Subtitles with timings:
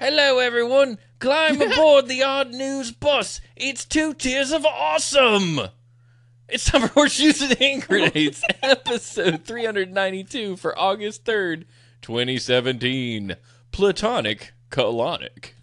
[0.00, 0.98] Hello, everyone.
[1.18, 3.40] Climb aboard the Odd News bus.
[3.56, 5.58] It's two tiers of awesome.
[6.48, 11.64] It's time for Horseshoes and Hand Grenades, episode 392 for August 3rd,
[12.02, 13.34] 2017.
[13.72, 15.54] Plutonic colonic.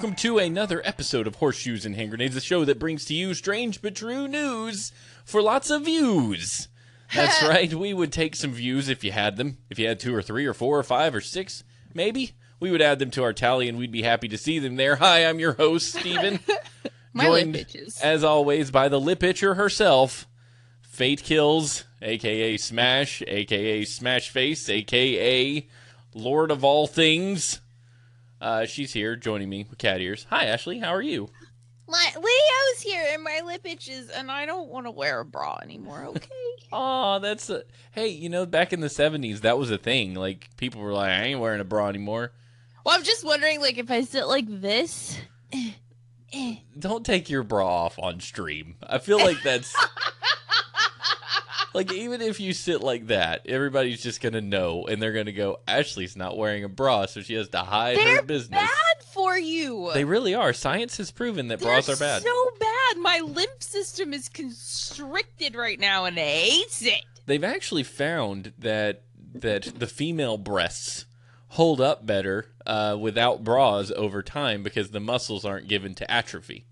[0.00, 3.34] Welcome to another episode of Horseshoes and Hand Grenades, the show that brings to you
[3.34, 4.92] strange but true news
[5.26, 6.68] for lots of views.
[7.14, 7.70] That's right.
[7.74, 9.58] We would take some views if you had them.
[9.68, 12.80] If you had two or three or four or five or six, maybe, we would
[12.80, 14.96] add them to our tally and we'd be happy to see them there.
[14.96, 16.40] Hi, I'm your host, Steven.
[17.12, 18.00] My joined, lip itches.
[18.00, 20.26] as always, by the lip itcher herself,
[20.80, 25.68] Fate Kills, aka Smash, aka Smash Face, aka
[26.14, 27.59] Lord of All Things.
[28.40, 30.26] Uh, she's here joining me with cat ears.
[30.30, 30.78] Hi, Ashley.
[30.78, 31.28] How are you?
[31.88, 35.58] My Leo's here and my lip itches, and I don't want to wear a bra
[35.62, 36.04] anymore.
[36.06, 36.28] Okay.
[36.72, 38.06] Oh, that's a hey.
[38.06, 40.14] You know, back in the '70s, that was a thing.
[40.14, 42.30] Like people were like, "I ain't wearing a bra anymore."
[42.84, 45.18] well, I'm just wondering, like, if I sit like this.
[45.52, 45.72] eh,
[46.32, 46.56] eh.
[46.78, 48.76] Don't take your bra off on stream.
[48.84, 49.74] I feel like that's
[51.74, 55.60] like even if you sit like that, everybody's just gonna know, and they're gonna go,
[55.68, 59.38] "Ashley's not wearing a bra, so she has to hide her They're business." bad for
[59.38, 59.90] you.
[59.94, 60.52] They really are.
[60.52, 62.22] Science has proven that They're bras are bad.
[62.22, 62.96] So bad.
[62.98, 67.02] My lymph system is constricted right now, and it hates it.
[67.26, 69.02] They've actually found that
[69.34, 71.06] that the female breasts
[71.54, 76.64] hold up better uh, without bras over time because the muscles aren't given to atrophy.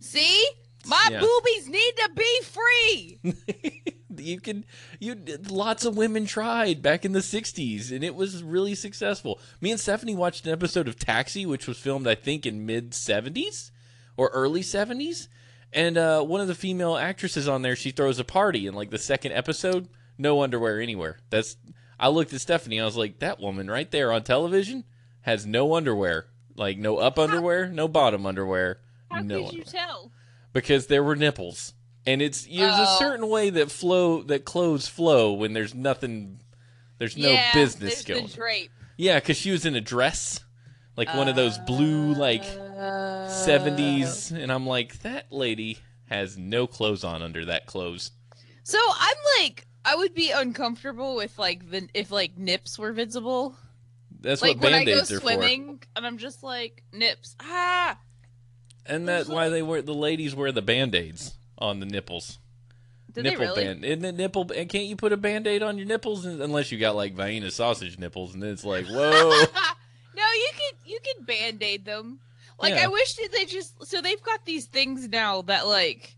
[0.00, 0.46] See,
[0.86, 1.20] my Yeah.
[1.20, 3.18] boobies need to be free.
[4.18, 4.64] you can
[5.00, 5.16] you
[5.48, 9.40] lots of women tried back in the 60s and it was really successful.
[9.60, 12.92] Me and Stephanie watched an episode of Taxi which was filmed I think in mid
[12.92, 13.70] 70s
[14.16, 15.28] or early 70s
[15.72, 18.90] and uh, one of the female actresses on there she throws a party in like
[18.90, 21.18] the second episode no underwear anywhere.
[21.30, 21.56] That's
[21.98, 24.84] I looked at Stephanie I was like that woman right there on television
[25.22, 26.26] has no underwear.
[26.54, 28.80] Like no up underwear, no bottom underwear.
[29.10, 30.12] How no could you tell?
[30.52, 31.74] because there were nipples.
[32.06, 32.98] And it's there's a Oh.
[32.98, 36.40] certain way that flow that clothes flow when there's nothing
[36.98, 38.28] there's no yeah, business going.
[38.96, 40.40] Yeah, cuz she was in a dress
[40.96, 46.66] like one of those blue like Uh, 70s and I'm like that lady has no
[46.66, 48.10] clothes on under that clothes.
[48.64, 53.56] So I'm like, I would be uncomfortable with like the if like nips were visible.
[54.20, 55.18] That's like what when I go are for.
[55.20, 57.34] swimming, and I'm just like nips.
[57.40, 57.98] Ah,
[58.86, 62.38] And that's why they wear the ladies wear the band-aids on the nipples.
[63.12, 63.64] did nipple they really?
[63.64, 63.84] band.
[63.84, 64.50] Isn't it nipple?
[64.54, 67.98] And can't you put a band-aid on your nipples unless you got like Vienna sausage
[67.98, 69.28] nipples and then it's like, "Whoa."
[70.16, 72.20] no, you could you could band aid them.
[72.58, 72.84] Like Yeah.
[72.84, 76.16] I wish that they just so they've got these things now that like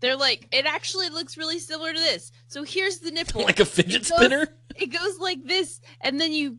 [0.00, 2.32] they're like it actually looks really similar to this.
[2.48, 3.42] So here's the nipple.
[3.44, 4.48] like a fidget It goes- spinner?
[4.76, 6.58] it goes like this, and then you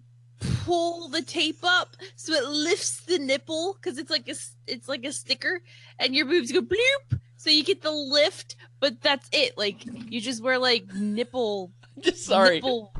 [0.64, 4.36] pull the tape up so it lifts the nipple because it's like a
[4.68, 5.62] it's like a sticker,
[6.00, 7.20] and your boobs go bloop.
[7.42, 9.58] So you get the lift, but that's it.
[9.58, 9.78] Like
[10.12, 11.72] you just wear like nipple.
[12.00, 12.58] Just sorry.
[12.58, 12.94] Nipple.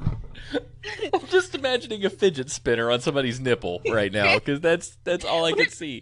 [1.14, 5.46] I'm just imagining a fidget spinner on somebody's nipple right now because that's that's all
[5.46, 6.02] I can see.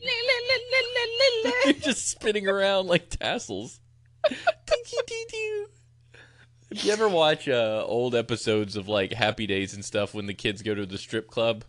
[1.65, 3.81] You're just spinning around like tassels.
[6.71, 10.33] If you ever watch uh, old episodes of like Happy Days and stuff when the
[10.33, 11.65] kids go to the strip club,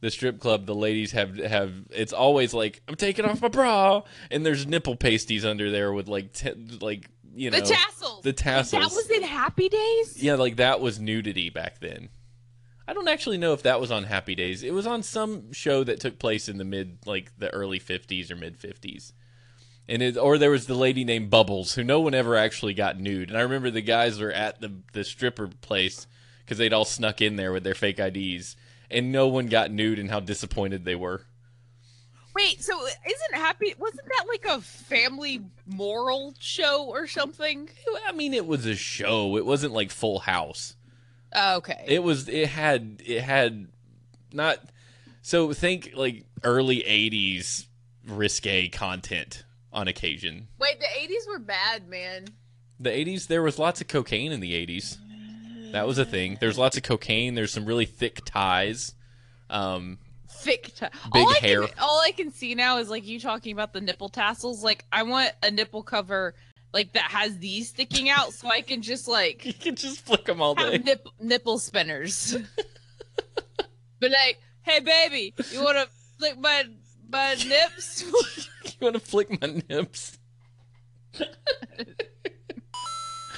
[0.00, 4.02] the strip club, the ladies have have it's always like I'm taking off my bra
[4.30, 8.22] and there's nipple pasties under there with like te- like you know the tassels.
[8.22, 8.82] the tassels.
[8.82, 10.22] That was in Happy Days.
[10.22, 12.08] Yeah, like that was nudity back then.
[12.86, 14.62] I don't actually know if that was on Happy Days.
[14.62, 18.30] It was on some show that took place in the mid, like the early '50s
[18.30, 19.12] or mid '50s,
[19.88, 22.98] and it, or there was the lady named Bubbles, who no one ever actually got
[22.98, 23.28] nude.
[23.28, 26.06] And I remember the guys were at the the stripper place
[26.40, 28.56] because they'd all snuck in there with their fake IDs,
[28.90, 31.22] and no one got nude, and how disappointed they were.
[32.34, 33.74] Wait, so isn't Happy?
[33.78, 37.68] Wasn't that like a family moral show or something?
[38.06, 39.36] I mean, it was a show.
[39.36, 40.76] It wasn't like Full House.
[41.34, 41.84] Oh, okay.
[41.86, 43.68] It was it had it had
[44.32, 44.60] not
[45.22, 47.66] so think like early 80s
[48.06, 50.48] risque content on occasion.
[50.58, 52.28] Wait, the '80s were bad, man.
[52.80, 54.98] The 80s there was lots of cocaine in the 80s.
[55.72, 56.38] That was a thing.
[56.40, 58.94] There's lots of cocaine, there's some really thick ties.
[59.50, 59.98] Um
[60.30, 61.66] thick t- Big all I hair.
[61.66, 64.62] Can, all I can see now is like you talking about the nipple tassels.
[64.62, 66.34] Like I want a nipple cover
[66.72, 70.24] like that has these sticking out, so I can just like You can just flick
[70.26, 70.78] them all day.
[70.78, 72.36] nip- nipple spinners.
[74.00, 75.88] but like, hey baby, you want to
[76.18, 76.64] flick my
[77.10, 78.04] my nips?
[78.04, 80.18] you want to flick my nips?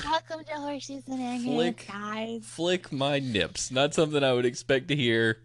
[0.05, 1.87] Welcome to Horses and Flick.
[1.89, 2.43] guys.
[2.45, 3.71] Flick my nips.
[3.71, 5.39] Not something I would expect to hear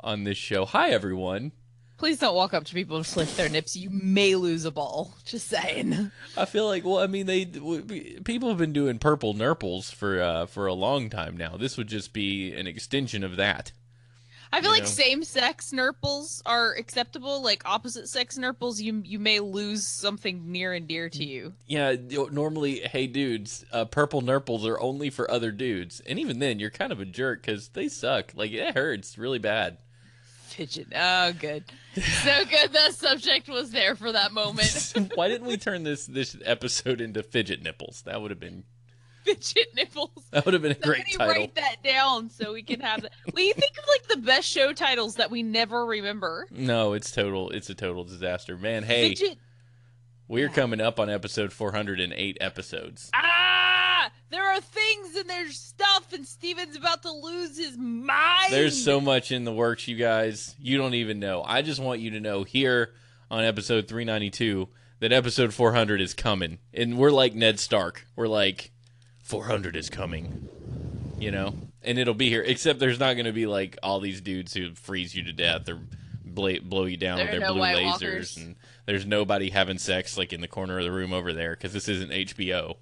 [0.00, 0.64] on this show.
[0.64, 1.52] Hi, everyone.
[1.98, 3.76] Please don't walk up to people and flick their nips.
[3.76, 5.14] You may lose a ball.
[5.24, 6.10] Just saying.
[6.36, 10.46] I feel like, well, I mean, they people have been doing purple nurples for uh,
[10.46, 11.56] for a long time now.
[11.56, 13.72] This would just be an extension of that.
[14.52, 14.88] I feel like know?
[14.88, 17.42] same-sex nurples are acceptable.
[17.42, 21.54] Like opposite-sex nurples, you you may lose something near and dear to you.
[21.66, 21.94] Yeah,
[22.30, 26.70] normally, hey dudes, uh, purple nurples are only for other dudes, and even then, you're
[26.70, 28.32] kind of a jerk because they suck.
[28.34, 29.78] Like it hurts really bad.
[30.52, 30.88] Fidget.
[30.94, 31.64] Oh, good.
[31.94, 32.72] So good.
[32.72, 34.92] The subject was there for that moment.
[35.14, 38.02] Why didn't we turn this this episode into fidget nipples?
[38.02, 38.64] That would have been
[39.24, 40.10] Fidget nipples.
[40.30, 41.42] that would have been a great Somebody title.
[41.42, 43.12] write that down so we can have that.
[43.34, 46.46] We think of like the best show titles that we never remember.
[46.50, 47.50] No, it's total.
[47.50, 48.82] It's a total disaster, man.
[48.82, 49.38] Hey, Fidget.
[50.28, 53.10] we're coming up on episode 408 episodes.
[53.14, 58.50] Ah, there are things and there's stuff, and Steven's about to lose his mind.
[58.50, 60.56] There's so much in the works, you guys.
[60.58, 61.42] You don't even know.
[61.46, 62.90] I just want you to know here
[63.30, 64.68] on episode 392
[65.00, 68.06] that episode 400 is coming, and we're like Ned Stark.
[68.16, 68.71] We're like
[69.32, 70.46] 400 is coming,
[71.18, 72.42] you know, and it'll be here.
[72.42, 75.66] Except there's not going to be like all these dudes who freeze you to death
[75.70, 75.80] or
[76.22, 78.36] bla- blow you down There with their no blue White lasers, Walkers.
[78.36, 81.72] and there's nobody having sex like in the corner of the room over there because
[81.72, 82.72] this isn't HBO.
[82.72, 82.76] At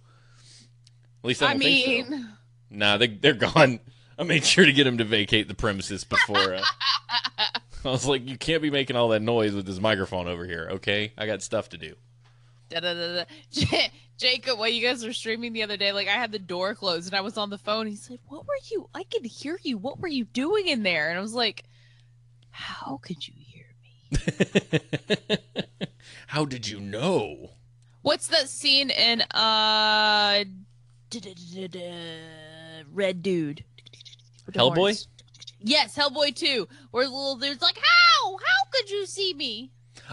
[1.22, 2.10] least I, I don't think so.
[2.10, 2.28] mean,
[2.68, 3.78] Nah, they they're gone.
[4.18, 6.54] I made sure to get them to vacate the premises before.
[6.54, 6.64] Uh,
[7.84, 10.68] I was like, you can't be making all that noise with this microphone over here.
[10.72, 11.94] Okay, I got stuff to do.
[12.70, 13.24] Da-da-da-da.
[13.50, 16.74] J- Jacob, while you guys were streaming the other day, like I had the door
[16.74, 17.86] closed and I was on the phone.
[17.86, 18.88] He said, "What were you?
[18.94, 19.78] I could hear you.
[19.78, 21.64] What were you doing in there?" And I was like,
[22.50, 25.38] "How could you hear me?"
[26.26, 27.50] How did you know?
[28.02, 30.44] What's that scene in uh
[32.92, 33.64] Red Dude?
[34.52, 35.06] Hellboy?
[35.62, 36.66] Yes, Hellboy 2.
[36.90, 38.36] Where the little dude's like, "How?
[38.36, 39.70] How could you see me?"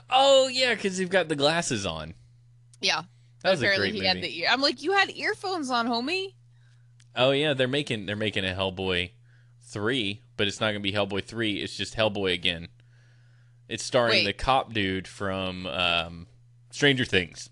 [0.10, 2.14] Oh yeah, because you've got the glasses on.
[2.82, 3.04] Yeah.
[3.44, 4.28] That was a great he had movie.
[4.28, 4.48] the ear.
[4.52, 6.34] I'm like, "You had earphones on, homie."
[7.16, 9.12] Oh yeah, they're making they're making a Hellboy
[9.64, 11.58] three, but it's not gonna be Hellboy three.
[11.62, 12.68] It's just Hellboy again.
[13.70, 14.26] It's starring Wait.
[14.26, 16.28] the cop dude from um,
[16.72, 17.50] Stranger Things.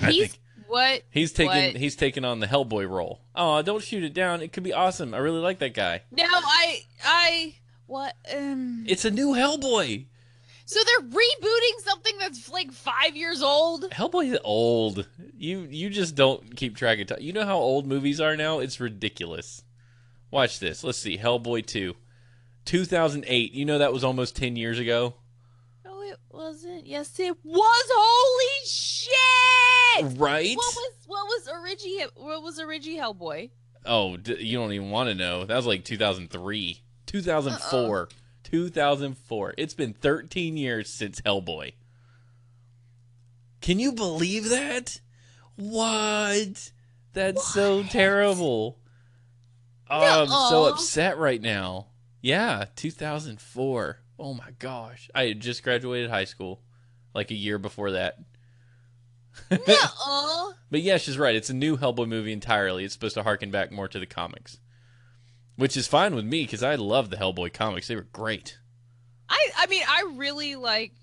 [0.00, 1.02] I He's think what?
[1.10, 1.76] he's taking what?
[1.76, 3.22] he's taking on the Hellboy role.
[3.34, 4.42] Oh, don't shoot it down.
[4.42, 5.14] It could be awesome.
[5.14, 6.02] I really like that guy.
[6.10, 7.54] No, I I
[7.86, 10.06] what um It's a new Hellboy.
[10.66, 13.90] So they're rebooting something that's like 5 years old?
[13.90, 15.06] Hellboy's old.
[15.36, 17.18] You you just don't keep track of time.
[17.20, 18.60] You know how old movies are now?
[18.60, 19.62] It's ridiculous.
[20.30, 20.82] Watch this.
[20.82, 21.18] Let's see.
[21.18, 21.94] Hellboy 2.
[22.64, 23.52] 2008.
[23.52, 25.14] You know that was almost 10 years ago?
[25.84, 26.86] No, it wasn't.
[26.86, 27.90] Yes, it was.
[27.94, 30.18] Holy shit!
[30.18, 30.56] Right?
[30.56, 33.50] What was what was Origi what was Origi Hellboy?
[33.84, 35.44] Oh, you don't even want to know.
[35.44, 36.80] That was like 2003.
[37.06, 38.08] 2004.
[38.44, 39.54] 2004.
[39.58, 41.72] It's been 13 years since Hellboy.
[43.60, 45.00] Can you believe that?
[45.56, 46.70] What?
[47.12, 47.90] That's so What?
[47.90, 48.78] terrible.
[49.88, 51.88] Oh, I'm so upset right now.
[52.20, 53.98] Yeah, 2004.
[54.18, 55.10] Oh my gosh.
[55.14, 56.62] I had just graduated high school
[57.14, 58.18] like a year before that.
[59.50, 60.52] Nuh-uh.
[60.70, 61.34] But yeah, she's right.
[61.34, 62.84] It's a new Hellboy movie entirely.
[62.84, 64.58] It's supposed to harken back more to the comics,
[65.56, 67.88] which is fine with me because I love the Hellboy comics.
[67.88, 68.58] They were great.
[69.28, 70.98] I I mean, I really liked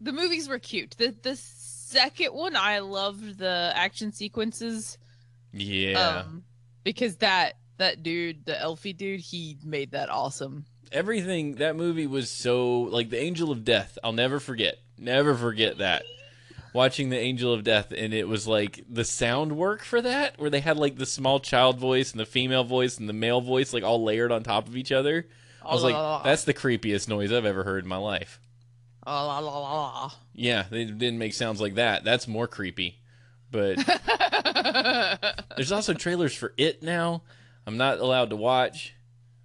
[0.00, 0.96] the movies were cute.
[0.98, 4.96] The the second one I loved the action sequences
[5.52, 6.44] Yeah, um
[6.84, 10.66] because that that dude, the elfie dude, he made that awesome.
[10.92, 13.98] everything that movie was so like the Angel of Death.
[14.04, 14.76] I'll never forget.
[14.98, 16.02] Never forget that.
[16.72, 20.50] Watching the Angel of Death, and it was like the sound work for that, where
[20.50, 23.72] they had like the small child voice and the female voice and the male voice,
[23.72, 25.26] like all layered on top of each other.
[25.64, 26.20] I was like, oh.
[26.24, 28.40] that's the creepiest noise I've ever heard in my life.
[29.06, 32.04] Oh, la, la, la, Yeah, they didn't make sounds like that.
[32.04, 32.98] That's more creepy.
[33.50, 33.78] But
[35.56, 37.22] there's also trailers for it now.
[37.66, 38.94] I'm not allowed to watch.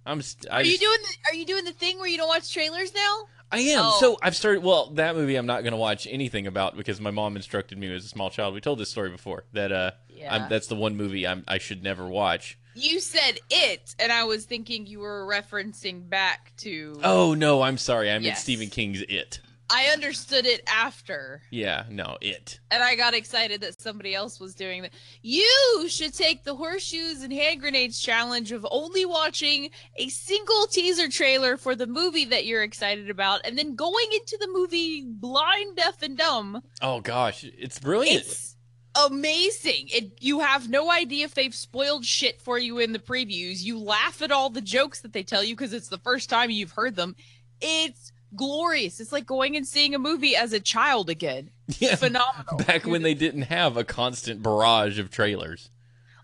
[0.04, 0.22] I'm.
[0.22, 2.28] St- I Are you just- doing the Are you doing the thing where you don't
[2.28, 3.24] watch trailers now?
[3.52, 3.80] I am.
[3.84, 3.96] Oh.
[4.00, 4.62] So I've started.
[4.62, 7.94] Well, that movie I'm not going to watch anything about because my mom instructed me
[7.94, 8.54] as a small child.
[8.54, 9.70] We told this story before that.
[9.72, 10.34] Uh, Yeah.
[10.34, 12.58] I'm, that's the one movie I'm, I should never watch.
[12.74, 16.98] you said it, and I was thinking you were referencing back to.
[17.04, 18.10] Oh no, I'm sorry.
[18.10, 18.42] I meant Yes.
[18.42, 19.40] Stephen King's It.
[19.68, 21.42] I understood it after.
[21.50, 22.60] Yeah, no, it.
[22.70, 24.92] And I got excited that somebody else was doing that.
[25.22, 31.08] You should take the horseshoes and hand grenades challenge of only watching a single teaser
[31.08, 35.76] trailer for the movie that you're excited about and then going into the movie blind,
[35.76, 36.62] deaf, and dumb.
[36.80, 38.22] Oh gosh, it's brilliant.
[38.22, 38.56] It's
[38.94, 39.88] amazing.
[39.88, 43.62] It, you have no idea if they've spoiled shit for you in the previews.
[43.62, 46.50] You laugh at all the jokes that they tell you because it's the first time
[46.50, 47.16] you've heard them.
[47.60, 49.00] It's glorious.
[49.00, 51.50] It's like going and seeing a movie as a child again.
[51.78, 52.58] yeah, Phenomenal.
[52.66, 55.70] back when they didn't have a constant barrage of trailers.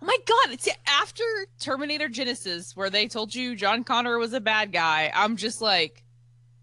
[0.01, 1.23] Oh my god, it's after
[1.61, 5.13] Terminator Genisys where they told you John Connor was a bad guy.
[5.15, 6.03] I'm just like,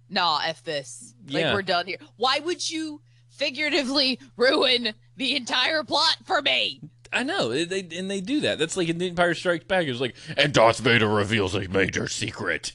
[0.10, 1.13] nah, F this.
[1.29, 1.53] Like Yeah.
[1.53, 1.98] we're done here.
[2.17, 6.81] Why would you figuratively ruin the entire plot for me?
[7.12, 8.60] I know, they and they do that.
[8.60, 9.88] That's like in The Empire Strikes Back.
[9.88, 12.74] It's like, and Darth Vader reveals a major secret.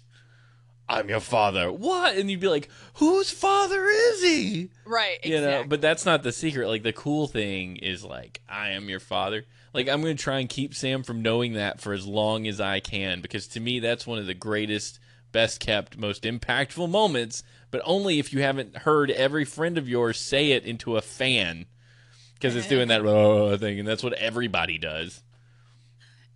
[0.89, 1.73] I'm your father.
[1.73, 2.17] What?
[2.17, 4.71] And you'd be like, whose father is he?
[4.85, 5.19] Right.
[5.25, 6.69] You know, but that's not the secret.
[6.69, 9.45] Like the cool thing is like, I am your father.
[9.73, 12.61] Like I'm going to try and keep Sam from knowing that for as long as
[12.61, 15.01] I can because to me that's one of the greatest,
[15.33, 17.43] best kept, most impactful moments.
[17.71, 21.67] But only if you haven't heard every friend of yours say it into a fan
[22.35, 25.23] because it's doing that "Oh," thing, and that's what everybody does.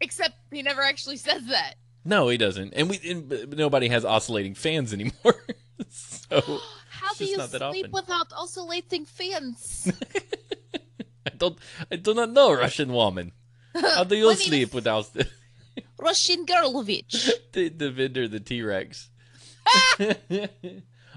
[0.00, 1.74] Except he never actually says that.
[2.08, 5.44] No, he doesn't, and we and nobody has oscillating fans anymore.
[5.90, 6.40] so
[6.88, 7.90] How do you sleep often.
[7.92, 9.92] without oscillating fans?
[11.26, 11.58] I don't,
[11.92, 13.32] I do not know Russian woman.
[13.74, 15.10] How do you sleep without
[15.98, 17.30] Russian Girlovich.
[17.52, 19.10] the, the vendor, the T Rex?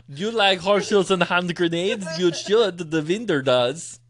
[0.10, 2.06] you like horseshoes and hand grenades?
[2.20, 2.92] You should.
[2.92, 4.01] The vendor does.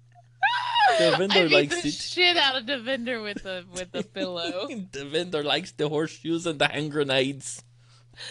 [0.99, 1.93] The vendor likes the it.
[1.93, 4.67] shit out of the vendor with the with the pillow.
[4.91, 7.63] the vendor likes the horseshoes and the hand grenades.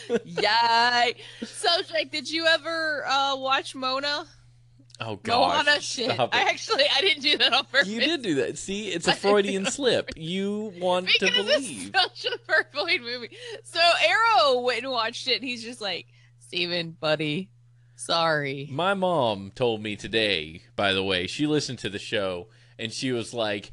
[0.24, 1.14] Yay!
[1.42, 4.26] So, Jake, did you ever uh, watch Mona?
[5.00, 5.64] Oh gosh!
[5.64, 6.10] Moana shit.
[6.12, 7.88] stop I actually I didn't do that on purpose.
[7.88, 8.58] You did do that.
[8.58, 10.10] See, it's a Freudian slip.
[10.16, 11.90] You want to because believe.
[11.94, 13.30] it's such a perfect movie.
[13.64, 16.06] So Arrow went and watched it, and he's just like,
[16.40, 17.48] Steven, buddy,
[18.00, 18.68] sorry.
[18.70, 23.12] My mom told me today, by the way, she listened to the show and she
[23.12, 23.72] was like,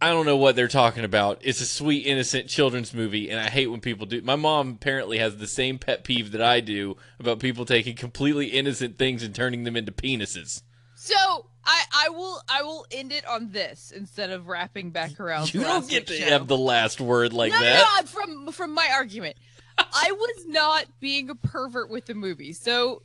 [0.00, 1.40] I don't know what they're talking about.
[1.42, 4.22] It's a sweet, innocent children's movie, and I hate when people do.
[4.22, 8.46] My mom apparently has the same pet peeve that I do about people taking completely
[8.46, 10.62] innocent things and turning them into penises.
[10.94, 11.16] So
[11.64, 15.52] I I will I will end it on this instead of wrapping back around.
[15.52, 16.28] You don't get to show.
[16.28, 17.78] have the last word like no, that.
[17.78, 19.36] No, no, from from my argument,
[19.78, 22.52] I was not being a pervert with the movie.
[22.52, 23.02] So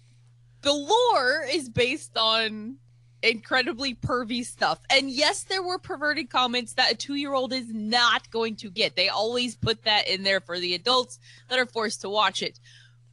[0.63, 2.77] the lore is based on
[3.22, 8.55] incredibly pervy stuff, and yes, there were perverted comments that a two-year-old is not going
[8.58, 8.96] to get.
[8.96, 12.60] They always put that in there for the adults that are forced to watch it.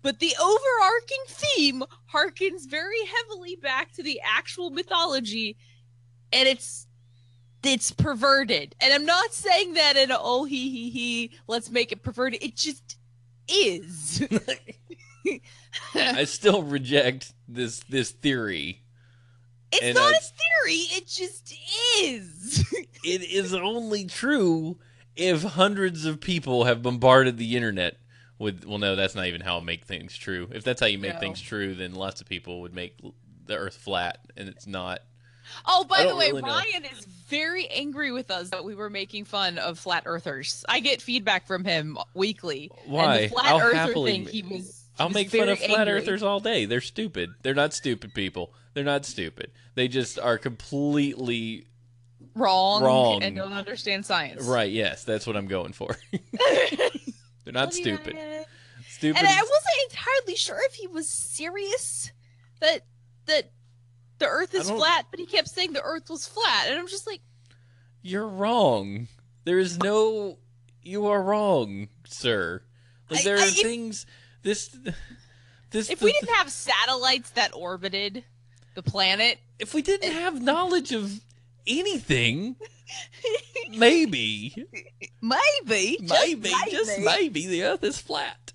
[0.02, 5.57] But the overarching theme harkens very heavily back to the actual mythology,
[6.33, 6.87] and it's
[7.62, 8.75] it's perverted.
[8.80, 12.42] And I'm not saying that in a oh he he he let's make it perverted.
[12.42, 12.97] It just
[13.49, 14.26] is.
[16.19, 18.83] I still reject this this theory.
[19.73, 21.55] it's and not I- a theory, it just
[22.00, 22.64] is.
[23.02, 24.76] It is only true
[25.17, 27.97] if hundreds of people have bombarded the internet
[28.38, 28.67] with.
[28.67, 30.49] Well, no, that's not even how I make things true.
[30.52, 31.19] If that's how you make No.
[31.21, 32.99] things true, then lots of people would make
[33.47, 35.00] the Earth flat, and it's not.
[35.67, 36.49] oh, by the way, really know.
[36.49, 40.62] Ryan is very angry with us that we were making fun of flat earthers.
[40.69, 42.71] I get feedback from him weekly.
[42.85, 43.14] Why?
[43.17, 44.79] And the flat I'll earther happily thing, he was.
[45.00, 45.95] He I'll was make fun of flat angry.
[45.95, 46.64] earthers all day.
[46.66, 47.30] They're stupid.
[47.42, 48.52] They're not stupid people.
[48.75, 49.50] They're not stupid.
[49.75, 51.66] They just are completely
[52.35, 53.23] wrong, Wrong.
[53.23, 54.45] and don't understand science.
[54.45, 54.71] right.
[54.71, 55.97] Yes, that's what I'm going for.
[57.45, 58.16] They're not stupid.
[58.16, 58.16] Stupid.
[58.19, 58.47] And
[58.88, 59.25] Stupid.
[59.25, 62.12] I wasn't entirely sure if he was serious
[62.61, 62.83] that
[63.26, 63.50] that
[64.19, 67.07] the Earth is flat, but he kept saying the Earth was flat, and I'm just
[67.07, 67.23] like,
[68.02, 69.09] You're wrong.
[69.45, 70.38] There is no.
[70.83, 72.62] You are wrong, sir.
[73.09, 74.04] Like there I- are if- things.
[74.42, 74.76] This.
[75.70, 75.90] This.
[75.90, 78.25] if we didn't have satellites that orbited
[78.75, 81.20] the planet, if we didn't have knowledge of
[81.66, 82.56] anything,
[83.70, 84.66] maybe,
[85.20, 88.52] maybe, just maybe, just maybe, the Earth is flat.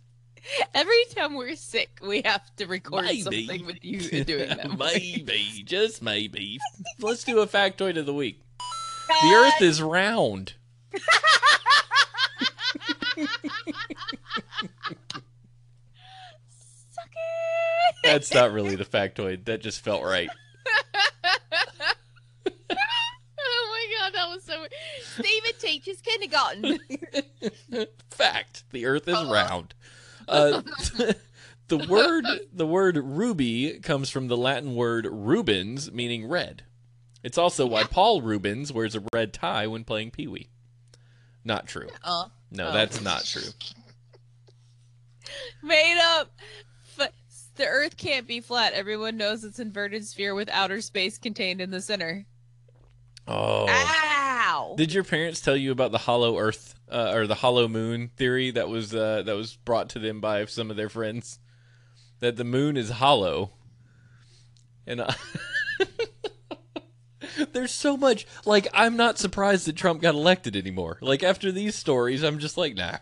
[0.73, 3.21] Every time we're sick, we have to record Maybe.
[3.21, 4.77] something with you doing that.
[4.77, 6.59] maybe, just maybe.
[6.99, 8.41] Let's do a factoid of the week.
[9.21, 10.53] The Earth is round.
[18.05, 19.45] That's not really the factoid.
[19.45, 20.29] That just felt right.
[22.47, 22.49] oh
[23.39, 24.65] my god, that was so.
[25.03, 26.79] Steven teaches kindergarten.
[28.11, 29.33] Fact: the Earth is Uh-huh.
[29.33, 29.73] round.
[30.27, 30.61] Uh,
[31.67, 36.61] The word the word ruby comes from the Latin word rubens, meaning red.
[37.23, 40.49] It's also why Paul Reubens wears a red tie when playing Pee Wee.
[41.43, 41.89] Not true.
[42.03, 42.71] Uh, No, Oh.
[42.71, 43.49] that's not true.
[45.63, 46.31] made up.
[47.55, 48.73] The Earth can't be flat.
[48.73, 52.25] Everyone knows it's inverted sphere with outer space contained in the center.
[53.27, 53.65] Oh.
[53.69, 54.75] Ow!
[54.77, 58.51] Did your parents tell you about the hollow Earth uh, or the hollow moon theory
[58.51, 61.39] that was uh, that was brought to them by some of their friends?
[62.19, 63.51] That the moon is hollow,
[64.85, 65.03] and
[67.53, 68.27] there's so much.
[68.45, 70.97] Like, I'm not surprised that Trump got elected anymore.
[71.01, 72.97] Like after these stories, I'm just like, nah,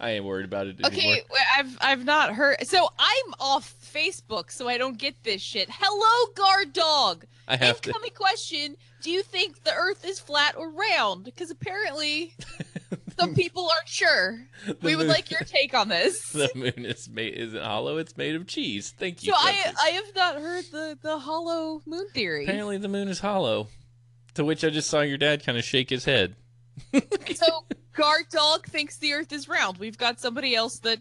[0.00, 0.92] I ain't worried about it anymore.
[0.92, 2.66] Okay, wait, I've I've not heard.
[2.66, 5.68] So I'm off Facebook, so I don't get this shit.
[5.70, 7.24] Hello, guard dog.
[7.46, 7.90] I have to.
[7.90, 11.24] Incoming question: Do you think the Earth is flat or round?
[11.24, 12.34] Because apparently,
[13.18, 14.40] some people aren't sure.
[14.82, 16.32] We would like your take on this.
[16.38, 17.96] The moon is made isn't hollow.
[17.98, 18.94] It's made of cheese.
[18.96, 19.32] Thank you.
[19.32, 22.44] So I I have not heard the the hollow moon theory.
[22.44, 23.68] Apparently, the moon is hollow.
[24.34, 26.36] To which I just saw your dad kind of shake his head.
[27.34, 29.78] So guard dog thinks the Earth is round.
[29.78, 31.00] We've got somebody else that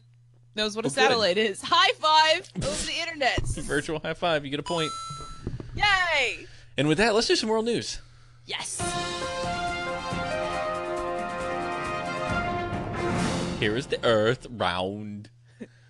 [0.58, 0.96] knows what a Oh, good.
[0.96, 1.62] satellite is.
[1.64, 3.40] High five over the internet.
[3.48, 4.44] Virtual high five.
[4.44, 4.92] You get a point.
[5.76, 6.46] Yay!
[6.78, 8.00] And with that, let's do some world news.
[8.46, 8.82] Yes.
[13.60, 15.30] Here is the Earth round.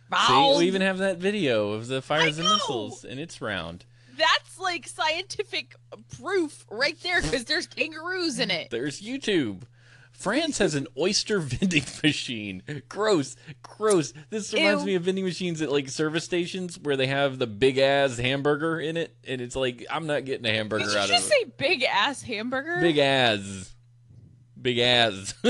[0.09, 0.55] Round.
[0.55, 3.83] See, we even have that video of the fires and missiles, and it's round.
[4.17, 5.75] That's like scientific
[6.17, 8.69] proof right there because there's kangaroos in it.
[8.71, 9.63] There's YouTube.
[10.17, 12.63] France has an oyster vending machine.
[12.89, 14.13] Gross, gross.
[14.31, 14.87] This reminds Ew.
[14.87, 18.79] me of vending machines at like service stations where they have the big ass hamburger
[18.79, 21.31] in it, and it's like I'm not getting a hamburger Did you out just of
[21.31, 21.35] it.
[21.35, 22.81] Just say big ass hamburger?
[22.81, 23.75] Big ass,
[24.59, 25.35] big ass.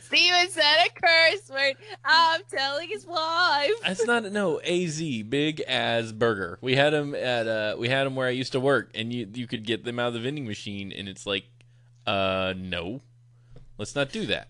[0.00, 1.76] Steven said a curse word.
[2.04, 3.70] I'm telling his wife.
[3.84, 4.98] That's not no AZ
[5.28, 6.58] big as burger.
[6.60, 9.28] We had them at uh we had them where I used to work, and you
[9.34, 11.44] you could get them out of the vending machine, and it's like,
[12.06, 13.00] uh no,
[13.78, 14.48] let's not do that.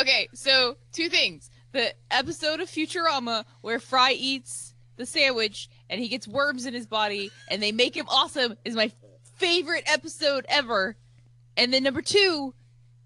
[0.00, 1.50] Okay, so two things.
[1.72, 6.86] The episode of Futurama where Fry eats the sandwich and he gets worms in his
[6.86, 8.90] body and they make him awesome is my
[9.36, 10.96] favorite episode ever.
[11.56, 12.54] And then number two,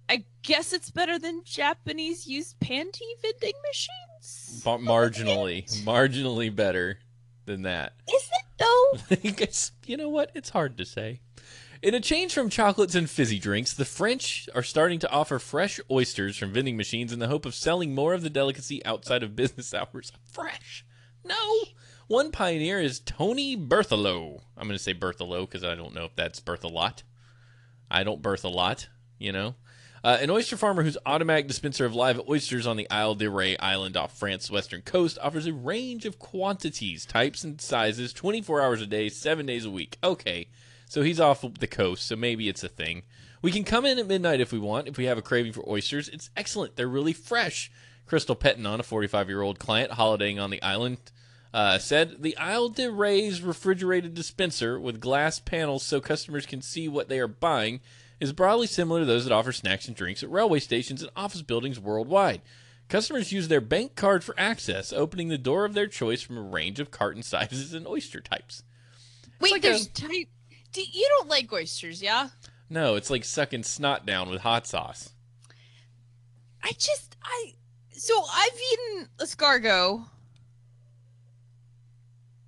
[0.09, 4.62] I guess it's better than Japanese used panty vending machines.
[4.65, 6.99] Mar- marginally, marginally better
[7.47, 7.95] than that.
[8.12, 9.17] Is it though?
[9.29, 10.31] I guess you know what?
[10.35, 11.21] It's hard to say.
[11.83, 15.81] In a change from chocolates and fizzy drinks, the French are starting to offer fresh
[15.90, 19.35] oysters from vending machines in the hope of selling more of the delicacy outside of
[19.35, 20.12] business hours.
[20.31, 20.87] Fresh?
[21.25, 21.62] No.
[22.07, 24.42] One pioneer is Tony Berthelot.
[24.57, 27.03] I'm going to say Berthelot because I don't know if that's birth a lot.
[27.90, 28.87] I don't birth a lot,
[29.18, 29.57] you know.
[30.05, 33.57] Uh, an oyster farmer whose automatic dispenser of live oysters on the Isle de Ré
[33.59, 38.83] island off France's western coast offers a range of quantities, types, and sizes 24 hours
[38.83, 39.99] a day, 7 days a week.
[40.05, 40.47] Okay,
[40.92, 43.05] so he's off the coast, so maybe it's a thing.
[43.40, 45.66] We can come in at midnight if we want, if we have a craving for
[45.66, 46.07] oysters.
[46.07, 46.76] It's excellent.
[46.76, 47.72] They're really fresh.
[48.05, 50.98] Crystal Pettinon, a 45 year old client holidaying on the island,
[51.55, 56.88] uh, said the Isle de Ré's refrigerated dispenser with glass panels so customers can see
[56.88, 57.81] what they are buying
[58.20, 61.40] is broadly similar to those that offer snacks and drinks at railway stations and office
[61.40, 62.42] buildings worldwide.
[62.90, 66.42] Customers use their bank card for access, opening the door of their choice from a
[66.42, 68.62] range of carton sizes and oyster types.
[69.40, 70.28] Wait, like there's a- type.
[70.73, 72.31] Do, you don't like oysters, yeah?
[72.71, 75.11] No, it's like sucking snot down with hot sauce.
[76.63, 77.55] I just I
[77.91, 80.07] so I've eaten escargot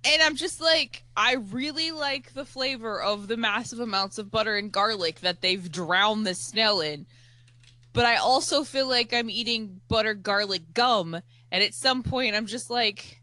[0.03, 4.55] and I'm just like I really like the flavor of the massive amounts of butter
[4.55, 7.05] and garlic that they've drowned the snail in.
[7.93, 11.19] But I also feel like I'm eating butter garlic gum
[11.51, 13.21] and at some point I'm just like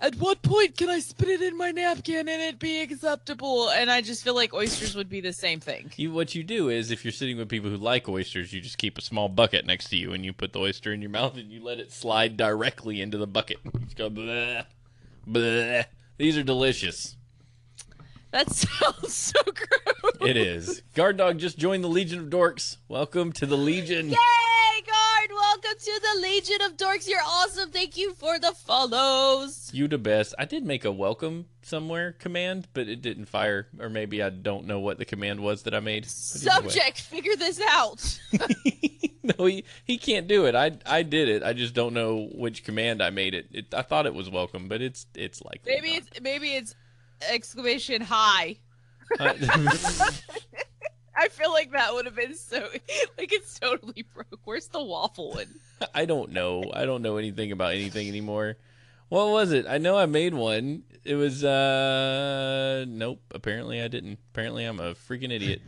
[0.00, 3.70] at what point can I spit it in my napkin and it be acceptable?
[3.70, 5.90] And I just feel like oysters would be the same thing.
[5.96, 8.78] You, what you do is, if you're sitting with people who like oysters, you just
[8.78, 11.36] keep a small bucket next to you, and you put the oyster in your mouth,
[11.36, 13.58] and you let it slide directly into the bucket.
[13.64, 14.64] You just go bleh,
[15.26, 15.86] bleh.
[16.18, 17.15] These are delicious.
[18.36, 20.12] That sounds so gross.
[20.20, 20.82] It is.
[20.94, 22.76] Guard dog just joined the Legion of Dorks.
[22.86, 24.10] Welcome to the Legion.
[24.10, 25.30] Yay, guard!
[25.30, 27.08] Welcome to the Legion of Dorks.
[27.08, 27.70] You're awesome.
[27.70, 29.70] Thank you for the follows.
[29.72, 30.34] You the best.
[30.38, 34.66] I did make a welcome somewhere command, but it didn't fire, or maybe I don't
[34.66, 36.02] know what the command was that I made.
[36.02, 36.68] But either way.
[36.68, 38.20] Subject, figure this out.
[39.38, 40.54] no, he, he can't do it.
[40.54, 41.42] I I did it.
[41.42, 43.46] I just don't know which command I made it.
[43.50, 46.74] it I thought it was welcome, but it's it's like maybe it's maybe it's
[47.28, 48.56] exclamation hi.
[51.18, 52.58] I feel like that would have been so
[53.18, 55.46] like it's totally broke Where's the waffle one?
[55.94, 56.70] I don't know.
[56.74, 58.56] I don't know anything about anything anymore.
[59.08, 59.66] What was it?
[59.68, 60.82] I know I made one.
[61.04, 64.18] It was uh nope, apparently I didn't.
[64.32, 65.62] Apparently I'm a freaking idiot.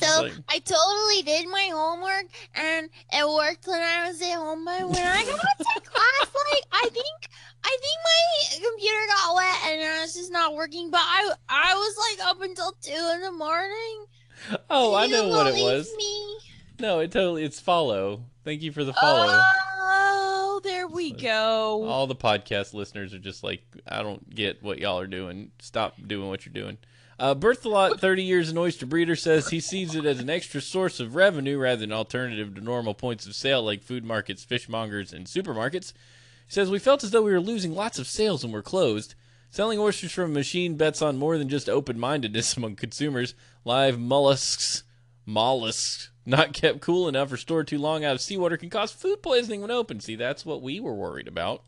[0.00, 4.64] So Like- I totally did my homework and it worked when I was at home.
[4.64, 7.28] But when I got to class, like I think
[7.64, 10.90] I think my computer got wet and it's just not working.
[10.90, 14.06] But I I was like up until two in the morning.
[14.68, 15.92] Oh, I know what it was.
[15.96, 16.38] Me.
[16.80, 18.24] No, it totally it's follow.
[18.44, 19.40] Thank you for the follow.
[19.84, 21.84] Oh, there we go.
[21.84, 25.52] All the podcast listeners are just like, I don't get what y'all are doing.
[25.60, 26.78] Stop doing what you're doing.
[27.20, 30.98] Uh, Berthelot, 30 years an oyster breeder, says he sees it as an extra source
[30.98, 35.26] of revenue rather than alternative to normal points of sale like food markets, fishmongers, and
[35.26, 35.92] supermarkets.
[36.52, 39.14] Says, We felt as though we were losing lots of sales when we're closed.
[39.48, 43.34] Selling oysters from a machine bets on more than just open mindedness among consumers.
[43.64, 44.82] Live mollusks,
[45.24, 49.22] mollusks, not kept cool enough or stored too long out of seawater can cause food
[49.22, 49.98] poisoning when open.
[50.00, 51.64] See, that's what we were worried about.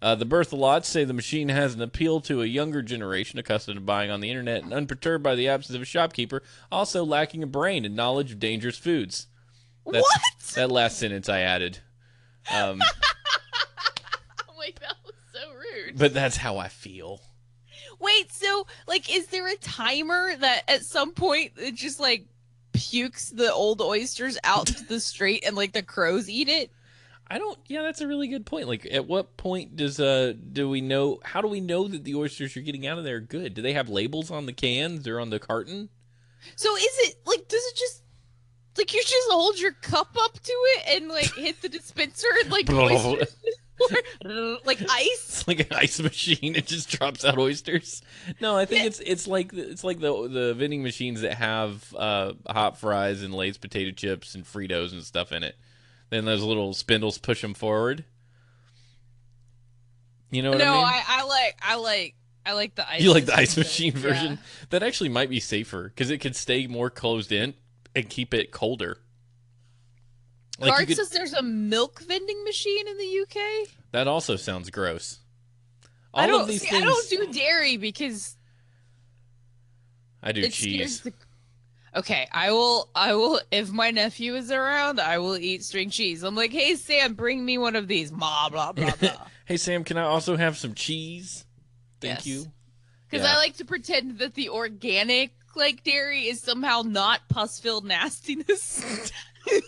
[0.00, 3.80] Uh, the Berthelots say the machine has an appeal to a younger generation accustomed to
[3.82, 6.42] buying on the internet and unperturbed by the absence of a shopkeeper,
[6.72, 9.26] also lacking a brain and knowledge of dangerous foods.
[9.84, 10.54] That's- what?
[10.54, 11.80] That last sentence I added.
[12.50, 12.80] Um,
[14.66, 15.98] Wait, that was so rude.
[15.98, 17.20] but that's how I feel.
[17.98, 22.26] Wait, so like, is there a timer that at some point it just like
[22.72, 26.70] pukes the old oysters out to the street and like the crows eat it?
[27.28, 27.58] I don't.
[27.66, 28.68] Yeah, that's a really good point.
[28.68, 31.18] Like, at what point does uh do we know?
[31.24, 33.54] How do we know that the oysters you're getting out of there are good?
[33.54, 35.88] Do they have labels on the cans or on the carton?
[36.56, 38.02] So is it like, does it just
[38.76, 42.50] like you just hold your cup up to it and like hit the dispenser and
[42.50, 43.36] like oysters,
[44.64, 45.24] like ice?
[45.26, 46.56] It's like an ice machine.
[46.56, 48.02] It just drops out oysters.
[48.40, 52.32] No, I think it's it's like it's like the the vending machines that have uh,
[52.48, 55.56] hot fries and Lay's potato chips and Fritos and stuff in it.
[56.10, 58.04] Then those little spindles push them forward.
[60.30, 60.84] You know what no, I mean?
[60.84, 62.14] I, I like I like
[62.44, 63.02] I like the ice.
[63.02, 64.14] you like the ice machine, machine yeah.
[64.14, 64.38] version?
[64.70, 67.54] That actually might be safer because it could stay more closed in
[67.94, 68.98] and keep it colder.
[70.58, 73.68] Like you could, says there's a milk vending machine in the UK.
[73.92, 75.18] that also sounds gross.
[76.14, 76.82] All I don't of these see, things.
[76.82, 78.36] I don't do dairy because
[80.22, 81.00] I do cheese.
[81.00, 81.12] the.
[81.94, 82.88] Okay, I will.
[82.94, 83.40] I will.
[83.50, 86.22] If my nephew is around, I will eat string cheese.
[86.22, 88.10] I'm like, hey Sam, bring me one of these.
[88.10, 89.26] Blah blah blah blah.
[89.46, 91.44] Hey Sam, can I also have some cheese?
[92.00, 92.26] Thank Yes.
[92.26, 92.46] you.
[93.10, 93.34] Because Yeah.
[93.34, 98.82] I like to pretend that the organic like dairy is somehow not pus filled nastiness.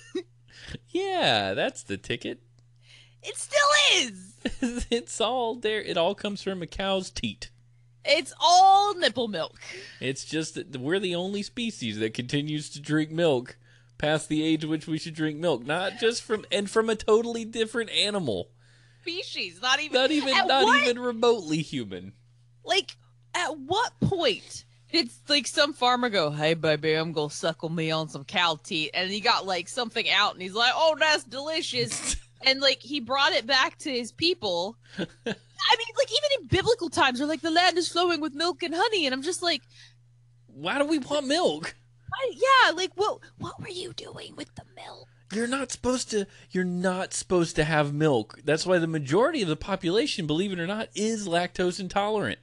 [0.89, 2.41] Yeah, that's the ticket.
[3.23, 3.59] it still
[3.97, 4.87] is.
[4.91, 5.81] it's all there.
[5.83, 7.51] It all comes from a cow's teat.
[8.05, 9.59] It's all nipple milk.
[10.01, 13.57] It's just that we're the only species that continues to drink milk
[13.97, 15.65] past the age at which we should drink milk.
[15.65, 18.51] Not just from and from a totally different animal.
[19.03, 19.95] Species, not even.
[19.95, 22.13] Not even not what- even remotely human.
[22.65, 22.97] like
[23.35, 28.09] at what point did like some farmer go hey baby i'm gonna suckle me on
[28.09, 32.17] some cow teat and he got like something out and he's like oh that's delicious
[32.47, 36.89] and like he brought it back to his people i mean like even in biblical
[36.89, 39.63] times where like the land is flowing with milk and honey and i'm just like
[40.47, 41.75] Why do we want milk?
[42.13, 46.27] I, yeah like what what were you doing with the milk You're not supposed to
[46.53, 48.39] you're not supposed to have milk.
[48.45, 52.39] That's why the majority of the population, believe it or not, is lactose intolerant.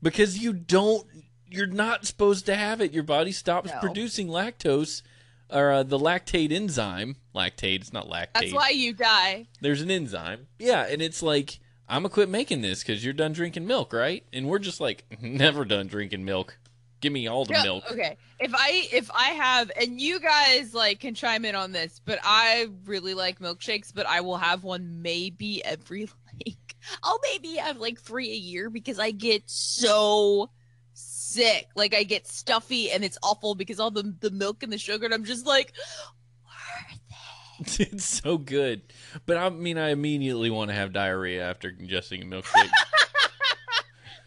[0.00, 1.06] Because you don't
[1.52, 2.92] you're not supposed to have it.
[2.92, 3.80] Your body stops No.
[3.80, 5.02] producing lactose
[5.50, 7.16] or uh, the lactate enzyme.
[7.34, 8.28] Lactate, it's not lactate.
[8.34, 10.46] that's why you die There's an enzyme.
[10.58, 14.24] Yeah, and it's like I'm gonna quit making this because you're done drinking milk, right?
[14.32, 16.58] And we're just like never done drinking milk.
[17.00, 17.84] Give me all the milk.
[17.90, 18.16] Okay.
[18.38, 22.18] If I if I have and you guys like can chime in on this, but
[22.22, 26.02] I really like milkshakes, but I will have one maybe every
[26.46, 30.50] like I'll maybe have like three a year because I get so
[31.32, 31.68] sick.
[31.74, 35.04] Like I get stuffy and it's awful because all the the milk and the sugar
[35.04, 35.72] and I'm just like
[36.44, 37.80] worth it.
[37.92, 38.82] it's so good.
[39.26, 42.70] But I mean, I immediately want to have diarrhea after ingesting a milkshake.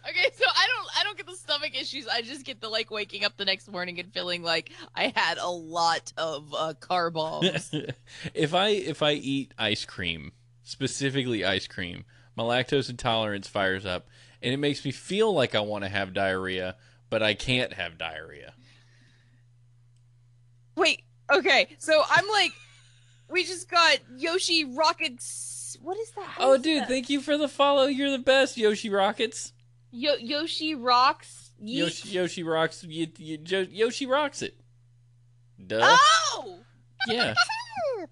[0.08, 2.08] Okay, so I don't I don't get the stomach issues.
[2.08, 5.40] I just get the like waking up the next morning and feeling like I had
[5.40, 7.74] a lot of uh, car bombs.
[8.36, 14.08] if I if I eat ice cream, specifically ice cream, my lactose intolerance fires up,
[14.44, 16.76] and it makes me feel like I want to have diarrhea,
[17.10, 18.54] but I can't have diarrhea.
[20.76, 21.68] Wait, okay.
[21.80, 22.52] So I'm like,
[23.30, 25.78] we just got Yoshi Rockets.
[25.82, 26.26] What is that?
[26.26, 26.88] How Oh, is dude, that?
[26.88, 27.86] thank you for the follow.
[27.86, 29.54] You're the best, Yoshi Rockets.
[29.92, 31.52] Yo- Yoshi rocks.
[31.62, 31.76] Yeet.
[31.78, 32.84] Yoshi, Yoshi rocks.
[32.84, 33.40] You, you,
[33.72, 34.56] Yoshi rocks it.
[35.66, 35.80] Duh.
[35.82, 36.60] Oh,
[37.08, 37.34] Yeah.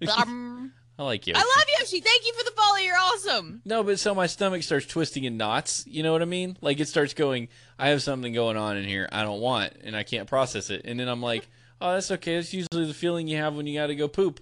[0.98, 1.36] I like Yoshi.
[1.36, 2.00] I love Yoshi.
[2.00, 2.76] Thank you for the follow.
[2.76, 3.62] You're awesome.
[3.64, 5.84] No, but so my stomach starts twisting in knots.
[5.88, 6.56] You know what I mean?
[6.60, 7.48] Like it starts going.
[7.78, 10.82] I have something going on in here I don't want, and I can't process it.
[10.84, 11.48] And then I'm like,
[11.80, 12.36] oh, that's okay.
[12.36, 14.40] That's usually the feeling you have when you got to go poop.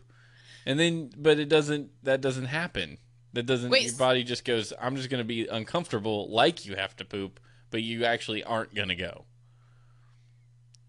[0.66, 1.90] And then, but it doesn't.
[2.02, 2.98] That doesn't happen.
[3.32, 3.70] That doesn't.
[3.70, 4.74] Wait, your body just goes.
[4.80, 8.94] I'm just gonna be uncomfortable, like you have to poop, but you actually aren't gonna
[8.94, 9.24] go.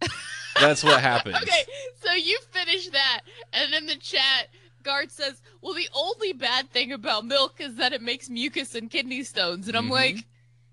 [0.59, 1.37] That's what happens.
[1.37, 1.63] Okay,
[2.03, 3.21] so you finish that,
[3.53, 4.49] and then the chat
[4.83, 8.89] guard says, "Well, the only bad thing about milk is that it makes mucus and
[8.89, 9.91] kidney stones." And I'm Mhm.
[9.91, 10.25] like,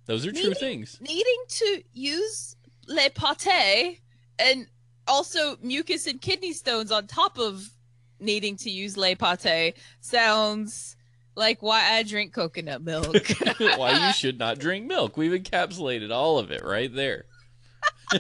[0.07, 0.99] Those are true things.
[1.01, 4.01] needing to use le pate
[4.38, 4.66] and
[5.07, 7.70] also mucus and kidney stones on top of
[8.18, 10.96] needing to use le pate sounds
[11.37, 13.16] like why I drink coconut milk.
[13.79, 15.16] Why you should not drink milk.
[15.16, 17.25] We've encapsulated all of it right there.
[18.12, 18.18] I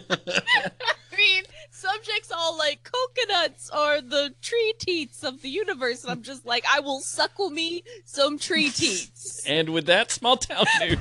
[1.16, 1.44] mean,
[1.80, 6.64] subjects all like coconuts are the tree teats of the universe, and I'm just like,
[6.70, 9.42] I will suckle me some tree teats.
[9.46, 10.98] And with that, small town news.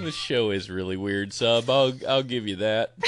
[0.00, 1.68] the show is really weird, sub.
[1.68, 2.92] I'll I'll give you that.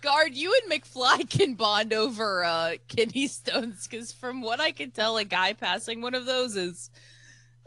[0.00, 4.92] Guard, you and McFly can bond over uh, kidney stones, because from what I can
[4.92, 6.88] tell, a guy passing one of those is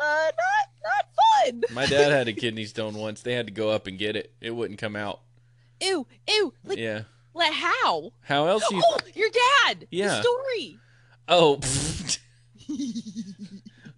[0.01, 1.05] uh, not not
[1.45, 1.61] fun.
[1.75, 3.21] My dad had a kidney stone once.
[3.21, 4.33] They had to go up and get it.
[4.41, 5.21] It wouldn't come out.
[5.81, 7.03] Ew, ew, like, Yeah.
[7.33, 8.11] like how?
[8.21, 8.81] How else you?
[8.85, 9.29] Oh, your
[9.65, 9.87] dad.
[9.91, 10.07] Yeah.
[10.07, 10.77] The story.
[11.27, 11.59] Oh.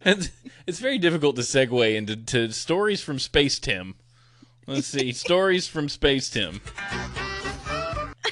[0.02, 0.30] it's,
[0.68, 3.96] it's very difficult to segue into to stories from Space Tim.
[4.68, 6.62] Let's see, stories from Space Tim.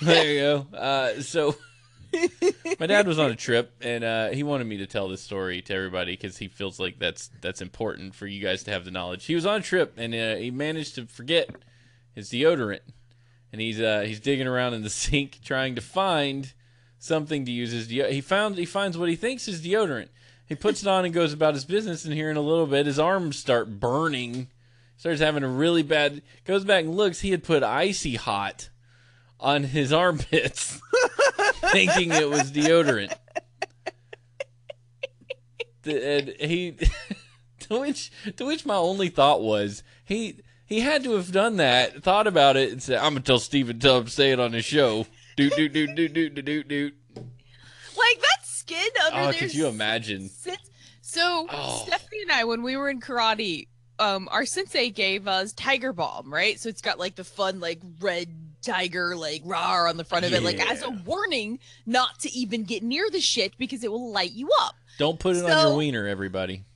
[0.01, 0.67] There you go.
[0.77, 1.55] Uh, so,
[2.79, 5.61] my dad was on a trip, and uh, he wanted me to tell this story
[5.63, 8.91] to everybody because he feels like that's that's important for you guys to have the
[8.91, 9.25] knowledge.
[9.25, 11.49] He was on a trip, and uh, he managed to forget
[12.13, 12.81] his deodorant,
[13.51, 16.53] and he's uh, he's digging around in the sink trying to find
[16.99, 18.11] something to use as deodorant.
[18.11, 20.09] He found he finds what he thinks is deodorant.
[20.51, 22.03] He puts it on and goes about his business.
[22.03, 24.49] And here in a little bit, his arms start burning.
[24.97, 26.21] Starts having a really bad.
[26.43, 27.21] Goes back and looks.
[27.21, 28.67] He had put icy hot
[29.39, 30.81] on his armpits,
[31.71, 33.13] thinking it was deodorant.
[35.85, 36.77] And he,
[37.61, 42.03] to which to which my only thought was he he had to have done that,
[42.03, 45.07] thought about it, and said, "I'm gonna tell Stephen Tubbs say it on his show."
[45.37, 46.93] Doot doot doot doot doot doot doot doot.
[47.15, 49.33] Like that skin under Oh, there.
[49.33, 50.29] could you imagine?
[50.29, 50.69] sits-
[51.01, 51.83] So Oh.
[51.87, 56.31] Stephanie and I, when we were in karate, um, our sensei gave us Tiger Balm,
[56.31, 56.59] right?
[56.59, 58.29] So it's got like the fun, like red
[58.61, 62.63] tiger, like rar on the front of it, like as a warning not to even
[62.63, 64.75] get near the shit because it will light you up.
[64.97, 66.63] Don't put it on your wiener, everybody.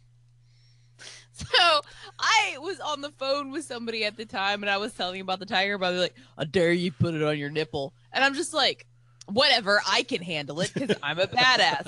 [1.38, 1.82] So
[2.18, 5.40] I was on the phone with somebody at the time, and I was telling about
[5.40, 5.92] the tiger balm.
[5.92, 8.86] They're like, "I dare you put it on your nipple," and I'm just like,
[9.28, 11.88] "Whatever, I can handle it because I'm a badass."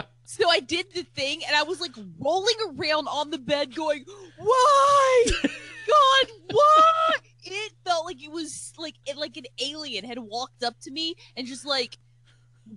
[0.30, 4.04] So I did the thing, and I was like rolling around on the bed, going,
[4.36, 7.14] "Why, God, why?"
[7.52, 11.14] It felt like it was like it, like an alien had walked up to me
[11.36, 11.98] and just like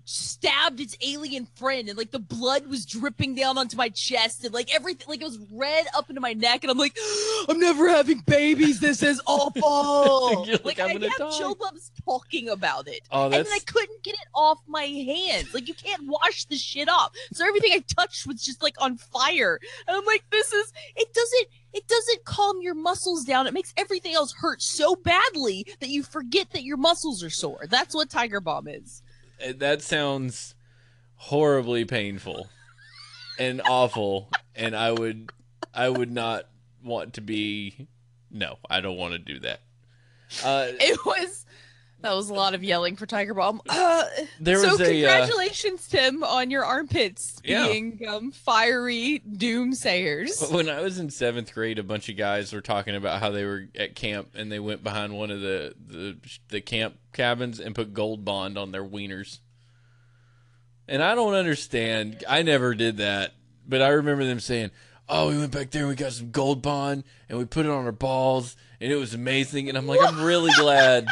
[0.06, 4.54] stabbed its alien friend, and like the blood was dripping down onto my chest, and
[4.54, 6.98] like everything, like it was red up into my neck, and I'm like,
[7.50, 8.80] "I'm never having babies.
[8.80, 13.26] This is awful." Like, like "I'm I have die." chill bumps talking about it Oh,
[13.26, 15.54] and then I couldn't get it off my hands.
[15.54, 17.12] Like you can't wash the shit off.
[17.34, 19.60] So everything I touched was just like on fire.
[19.88, 23.48] And I'm like, this is it doesn't it doesn't calm your muscles down.
[23.48, 27.66] It makes everything else hurt so badly that you forget that your muscles are sore.
[27.70, 29.02] That's what Tiger Balm is.
[29.46, 30.56] uh, that sounds
[31.16, 32.50] horribly painful
[33.40, 35.32] and awful, and I would
[35.74, 36.48] I would not
[36.84, 37.88] want to be.
[38.30, 39.60] No, I don't want to do that.
[40.44, 41.46] Uh, It was
[42.02, 43.62] that was a lot of yelling for Tiger Balm.
[43.70, 44.04] Uh,
[44.40, 45.06] there so was a.
[45.06, 47.68] Uh, congratulations, Tim, on your armpits Yeah.
[47.68, 50.52] being um, fiery doomsayers.
[50.52, 53.46] When I was in seventh grade, a bunch of guys were talking about how they
[53.46, 56.18] were at camp and they went behind one of the the,
[56.50, 59.40] the camp cabins and put gold bond on their wieners.
[60.88, 62.24] And I don't understand.
[62.28, 63.34] I never did that,
[63.68, 64.72] but I remember them saying,
[65.08, 67.72] "Oh, we went back there and we got some gold bond and we put it
[67.72, 71.08] on our balls and it was amazing." And I'm like, I'm really glad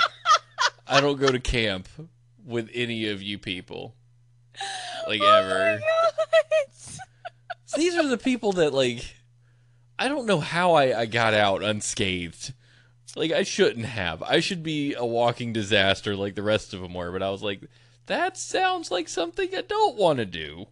[0.89, 1.87] I don't go to camp
[2.45, 3.95] with any of you people,
[5.07, 5.79] like Oh ever.
[7.75, 9.15] These are the people that like
[9.97, 12.53] I don't know how I, I got out unscathed.
[13.15, 14.23] Like I shouldn't have.
[14.23, 17.43] I should be a walking disaster like the rest of them were, but I was
[17.43, 17.61] like
[18.07, 20.67] that sounds like something I don't want to do.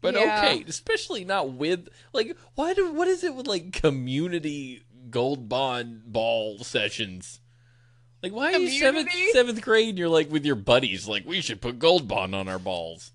[0.00, 0.44] But Yeah.
[0.44, 6.04] okay, especially not with like why do what is it with like community gold bond
[6.06, 7.39] ball sessions.
[8.22, 9.90] Like, why are you seventh seventh grade?
[9.90, 13.12] And you're like with your buddies, like we should put gold bond on our balls.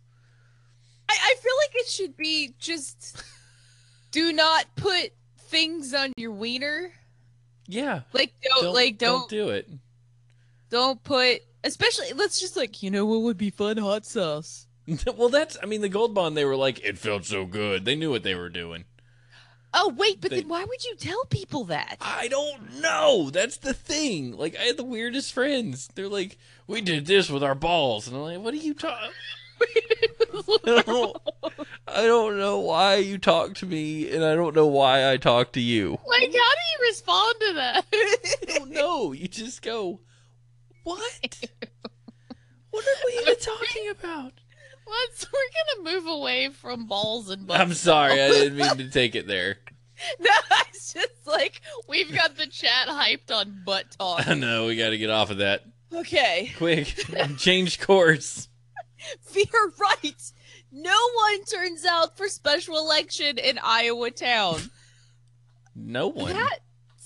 [1.07, 3.23] I, I feel like it should be just
[4.11, 6.91] do not put things on your wiener.
[7.67, 9.69] Yeah, Like don't, like don't do it.
[10.69, 14.67] don't put especially let's just like you know what would be fun hot sauce.
[15.17, 15.57] well, that's.
[15.61, 16.37] I mean, the gold bond.
[16.37, 17.85] They were like, it felt so good.
[17.85, 18.85] They knew what they were doing.
[19.77, 21.97] Oh wait, but They- then why would you tell people that?
[21.99, 23.29] I don't know.
[23.29, 24.31] That's the thing.
[24.37, 25.89] Like, I had the weirdest friends.
[25.95, 29.11] They're like, we did this with our balls, and I'm like, what are you talking?
[30.65, 31.17] I don't,
[31.87, 35.51] I don't know why you talk to me, and I don't know why I talk
[35.53, 35.99] to you.
[36.07, 37.85] Like, how do you respond to that?
[37.93, 39.11] I don't know.
[39.11, 39.99] You just go,
[40.83, 41.01] what?
[42.71, 44.33] What are we even talking about?
[44.87, 47.59] Let's we're gonna move away from balls and butts.
[47.61, 48.21] I'm sorry.
[48.21, 49.57] I didn't mean to take it there.
[50.19, 50.29] no,
[50.69, 54.27] it's just like We've got the chat hyped on butt talk.
[54.27, 54.67] I know.
[54.67, 55.63] We got to get off of that.
[55.93, 56.87] okay, Quick.
[57.37, 58.47] Change course.
[59.33, 60.31] you're right.
[60.71, 64.59] No one turns out for special election in Iowa town.
[65.75, 66.33] No one.
[66.33, 66.59] That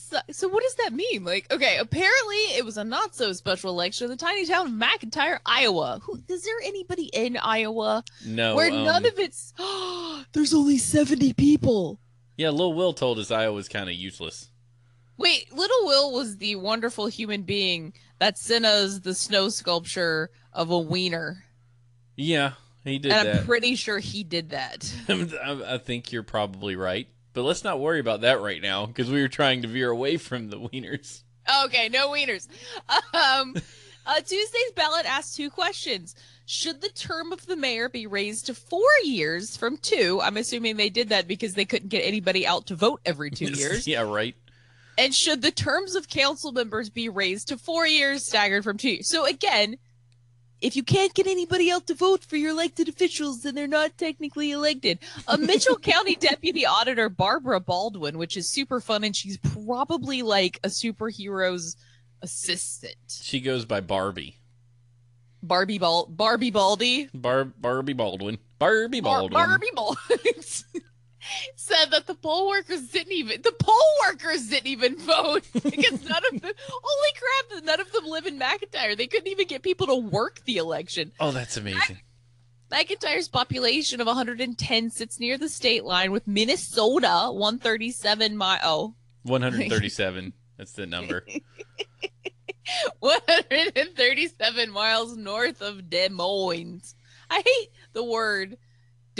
[0.09, 1.23] so, so what does that mean?
[1.23, 4.73] Like, okay, apparently it was a not so special election in the tiny town of
[4.73, 5.99] McIntyre, Iowa.
[6.03, 8.55] Who is there anybody in Iowa No.
[8.55, 9.53] where um, none of it's
[10.33, 11.99] there's only 70 people.
[12.37, 14.49] Yeah, Lil Will told us Iowa's kind of useless.
[15.17, 20.71] Wait, Little Will was the wonderful human being that sent us the snow sculpture of
[20.71, 21.43] a wiener.
[22.15, 22.53] Yeah,
[22.85, 24.91] he did and I'm pretty sure he did that.
[25.67, 27.07] I think you're probably right.
[27.33, 30.17] But let's not worry about that right now because we were trying to veer away
[30.17, 31.23] from the wieners.
[31.65, 32.47] Okay, no wieners.
[33.13, 33.55] Um,
[34.05, 36.15] uh, Tuesday's ballot asked two questions.
[36.45, 40.19] Should the term of the mayor be raised to four years from two?
[40.23, 43.45] I'm assuming they did that because they couldn't get anybody out to vote every two
[43.53, 43.87] years.
[43.87, 44.35] yeah, right.
[44.97, 49.01] And should the terms of council members be raised to four years, staggered from two?
[49.01, 49.77] So again,
[50.61, 53.97] if you can't get anybody out to vote for your elected officials, then they're not
[53.97, 54.99] technically elected.
[55.27, 60.59] A Mitchell County Deputy Auditor Barbara Baldwin, which is super fun, and she's probably like
[60.63, 61.75] a superhero's
[62.21, 62.95] assistant.
[63.07, 64.35] She goes by Barbie.
[65.41, 67.09] Barbie Bal Barbie Baldy.
[67.13, 68.37] Bar- Barbie Baldwin.
[68.59, 69.33] Barbie Bar- Baldwin.
[69.33, 70.17] Barbie Baldwin.
[71.55, 73.75] Said that the poll workers didn't even the poll
[74.07, 75.43] workers didn't even vote.
[75.53, 79.47] because none of them holy crap none of them live in mcintyre they couldn't even
[79.47, 81.99] get people to work the election Oh, that's amazing.
[82.71, 90.33] McIntyre's population of 110 sits near the state line with Minnesota 137 mile oh 137.
[90.57, 91.25] That's the number.
[92.99, 96.95] 137 miles north of Des Moines.
[97.29, 98.57] I hate the word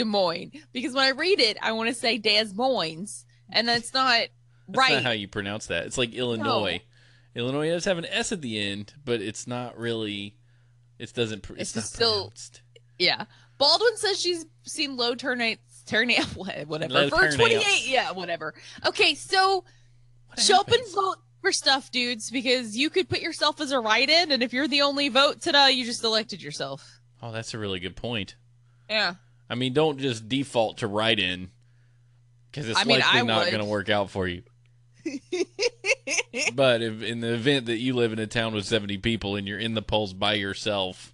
[0.00, 3.92] Des Moines because when I read it, I want to say Des Moines, and that's
[3.94, 4.26] not
[4.68, 4.92] That's right.
[4.94, 5.86] not how you pronounce that.
[5.86, 6.80] It's like Illinois.
[7.34, 10.36] Illinois does have an S at the end, but it's not really.
[10.98, 11.48] It doesn't.
[11.50, 12.62] It's, It's not just still- pronounced.
[12.98, 13.24] Yeah.
[13.58, 18.54] Baldwin says she's seen low turnout turnout whatever Low for 28 yeah whatever
[18.86, 19.64] okay so
[20.28, 23.80] What show up and vote for stuff dudes because you could put yourself as a
[23.80, 27.58] write-in and if you're the only vote today you just elected yourself Oh, that's a
[27.58, 28.36] really good point.
[28.88, 29.14] yeah
[29.50, 31.50] I mean, don't just default to write in
[32.50, 34.42] because it's I mean, likely I not going to work out for you.
[36.54, 39.46] But if in the event that you live in a town with 70 people and
[39.48, 41.12] you're in the polls by yourself,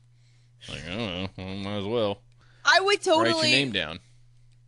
[0.69, 2.19] like, I don't know, well, might as well
[2.65, 4.01] i would totally write your name down.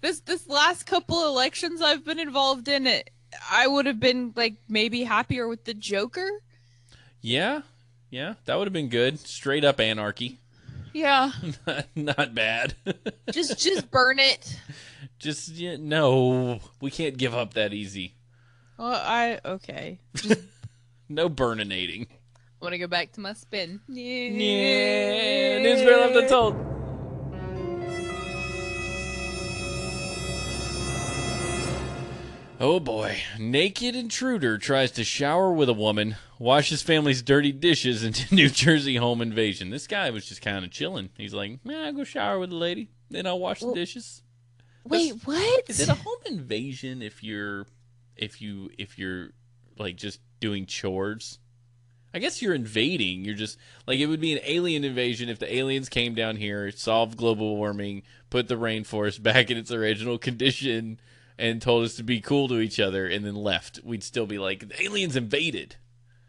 [0.00, 3.10] this this last couple elections i've been involved in it
[3.50, 6.28] i would have been like maybe happier with the joker
[7.20, 7.62] Yeah,
[8.10, 9.18] yeah, that would have been good.
[9.18, 10.38] Straight up anarchy.
[10.98, 11.30] Yeah
[11.94, 12.74] not bad.
[13.32, 14.58] just just burn it
[15.18, 18.14] Just, yeah, no, we can't give up that easy.
[18.76, 19.98] well i okay
[21.10, 22.06] No burninating.
[22.60, 23.80] I want to go back to my spin.
[23.88, 24.28] Yeah.
[24.28, 26.54] Yeah, news bear left untold.
[32.60, 33.18] Oh boy.
[33.38, 38.96] Naked intruder tries to shower with a woman, washes family's dirty dishes into New Jersey
[38.96, 39.70] home invasion.
[39.70, 41.10] This guy was just kind of chilling.
[41.16, 44.22] He's like, man, I'll go shower with the lady, then I'll wash the dishes.
[44.84, 45.64] Wait, what?
[45.68, 47.66] Is it a home invasion if you're
[48.16, 49.28] if you if you're
[49.78, 51.38] like just doing chores?
[52.12, 53.24] I guess you're invading.
[53.24, 53.56] You're just
[53.86, 57.56] like it would be an alien invasion if the aliens came down here, solved global
[57.56, 60.98] warming, put the rainforest back in its original condition,
[61.38, 63.80] and told us to be cool to each other, and then left.
[63.84, 65.76] We'd still be like, the aliens invaded.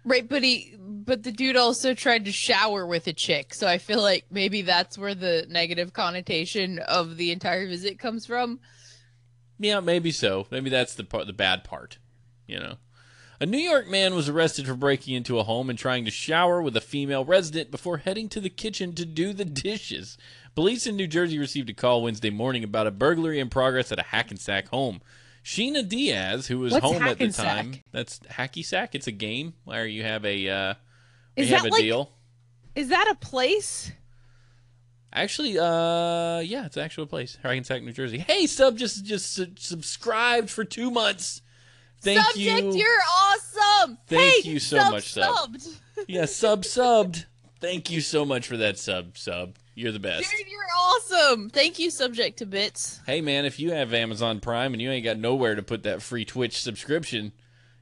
[0.06, 3.78] Right, but he, but the dude also tried to shower with a chick, so I
[3.78, 8.60] feel like maybe that's where the negative connotation of the entire visit comes from.
[9.60, 10.48] Yeah, maybe so.
[10.52, 11.98] Maybe that's the part, the bad part,
[12.48, 12.78] you know.
[13.42, 16.62] A New York man was arrested for breaking into a home and trying to shower
[16.62, 20.18] with a female resident before heading to the kitchen to do the dishes.
[20.60, 23.98] Police in New Jersey received a call Wednesday morning about a burglary in progress at
[23.98, 25.00] a Hackensack home.
[25.42, 28.94] Sheena Diaz, who was What's home at the time, that's Hacky Sack.
[28.94, 30.74] It's a game where you have a uh,
[31.38, 32.12] you have a like- deal.
[32.76, 33.94] Is that a place?
[35.14, 38.18] Actually, uh, yeah, it's an actual place, Hackensack, New Jersey.
[38.18, 41.42] Hey, sub, just just su- subscribed for two months.
[42.02, 42.74] Thank Subject, you.
[42.74, 43.98] you're awesome.
[44.08, 45.54] Thank hey, you so sub much, sub.
[45.56, 45.80] subbed.
[46.10, 47.28] Yeah, sub subbed.
[47.62, 49.56] Thank you so much for that sub sub.
[49.80, 50.30] You're the best.
[50.30, 51.50] Dude, you're awesome.
[51.50, 53.00] Thank you, subject to bits.
[53.06, 56.02] Hey man, if you have Amazon Prime and you ain't got nowhere to put that
[56.02, 57.32] free Twitch subscription,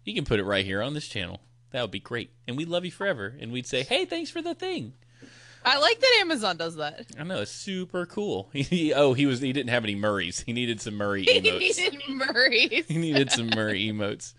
[0.04, 1.41] you can put it right here on this channel.
[1.72, 2.30] That would be great.
[2.48, 3.36] And we'd love you forever.
[3.39, 4.93] And we'd say, hey, thanks for the thing.
[5.66, 7.08] I like that Amazon does that.
[7.20, 8.50] I know, it's super cool.
[8.54, 10.41] He, oh, he was he didn't have any Murrays.
[10.41, 11.78] He needed some Murray He emotes.
[11.78, 12.86] needed Murray's.
[12.88, 14.34] he needed some Murray emotes.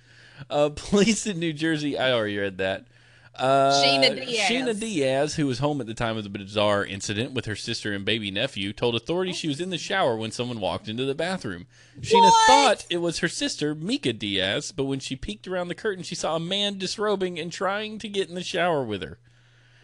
[0.48, 2.86] Uh, police in New Jersey, I already read that.
[3.38, 4.50] Uh, Sheena Diaz.
[4.50, 7.92] Sheena Diaz, who was home at the time of the bizarre incident with her sister
[7.92, 11.14] and baby nephew, told authorities she was in the shower when someone walked into the
[11.14, 11.66] bathroom.
[12.00, 12.46] Sheena What?
[12.46, 16.14] thought it was her sister, Mika Diaz, but when she peeked around the curtain, she
[16.14, 19.18] saw a man disrobing and trying to get in the shower with her.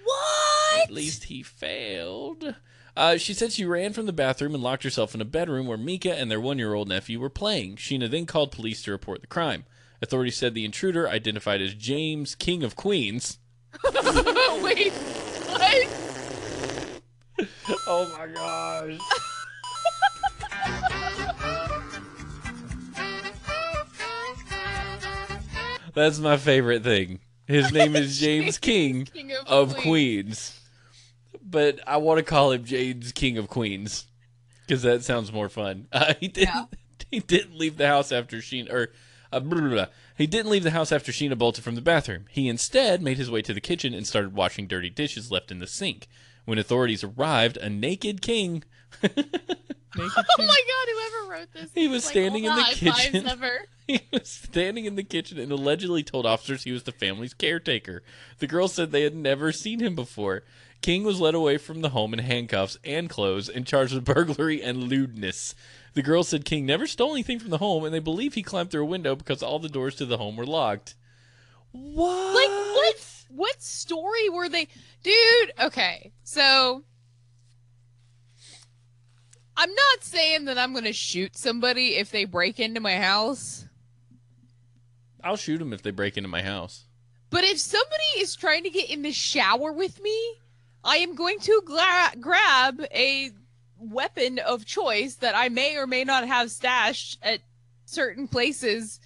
[0.03, 0.83] What?
[0.83, 2.57] At least he failed.
[2.97, 5.79] Uh, she said she ran from the bathroom and locked herself in a bedroom where
[5.79, 7.77] Mika and their one year old nephew were playing.
[7.77, 9.65] Sheena then called police to report the crime.
[10.03, 13.39] Authorities said the intruder, identified as James, King of Queens.
[14.63, 15.89] Wait, what?
[17.87, 18.99] Oh my gosh.
[25.95, 27.21] That's my favorite thing.
[27.47, 29.83] His name is James King King of, of Queens.
[29.83, 30.61] Queens.
[31.43, 34.07] But I want to call him James King of Queens
[34.67, 35.87] because that sounds more fun.
[35.93, 36.55] Uh, he didn't.
[36.55, 36.65] Yeah.
[37.11, 38.93] He didn't leave the house after Sheena, or
[39.31, 39.87] uh, blah, blah, blah.
[40.17, 42.27] He didn't leave the house after Sheena bolted from the bathroom.
[42.31, 45.59] He instead made his way to the kitchen and started washing dirty dishes left in
[45.59, 46.09] the sink.
[46.45, 48.65] When authorities arrived, a naked king.
[49.03, 49.25] naked
[49.97, 50.47] Oh king.
[50.47, 51.71] my god, whoever wrote this?
[51.75, 53.27] He was Like, standing in the high fives kitchen.
[53.29, 53.59] ever.
[53.87, 58.03] He was standing in the kitchen and allegedly told officers he was the family's caretaker.
[58.39, 60.43] The girls said they had never seen him before.
[60.81, 64.63] King was led away from the home in handcuffs and clothes and charged with burglary
[64.63, 65.55] and lewdness.
[65.95, 68.71] The girls said King never stole anything from the home and they believe he climbed
[68.71, 70.97] through a window because all the doors to the home were locked.
[71.71, 72.35] What?
[72.35, 73.11] Like what?
[73.29, 74.69] What story were they,
[75.03, 75.53] dude?
[75.61, 76.85] Okay, so
[79.57, 83.67] I'm not saying that I'm gonna shoot somebody if they break into my house,
[85.23, 86.85] I'll shoot them if they break into my house.
[87.31, 90.35] but if somebody is trying to get in the shower with me,
[90.85, 93.31] I am going to gra- grab a
[93.79, 97.41] weapon of choice that I may or may not have stashed at
[97.85, 99.01] certain places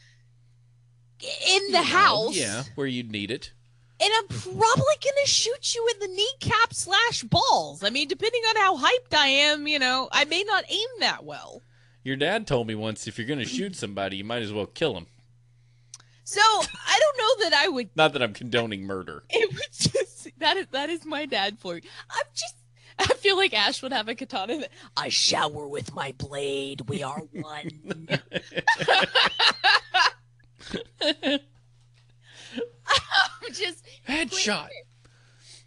[1.20, 2.36] in the You know, house.
[2.36, 3.52] Yeah, where you'd need it.
[4.00, 4.54] and I'm probably
[5.04, 7.82] gonna shoot you in the kneecap slash balls.
[7.82, 11.24] I mean, depending on how hyped I am, you know, I may not aim that
[11.24, 11.62] well.
[12.04, 14.64] Your dad told me once if you're going to shoot somebody, you might as well
[14.64, 15.06] kill him.
[16.24, 17.90] So I don't know that I would.
[17.96, 19.24] Not that I'm condoning murder.
[19.28, 21.82] It would just that is that is my dad for you.
[22.10, 22.54] I'm just.
[23.10, 24.58] I feel like Ash would have a katana.
[24.58, 26.82] That, I shower with my blade.
[26.88, 28.08] We are one.
[31.00, 31.40] I'm
[33.52, 34.68] just Headshot.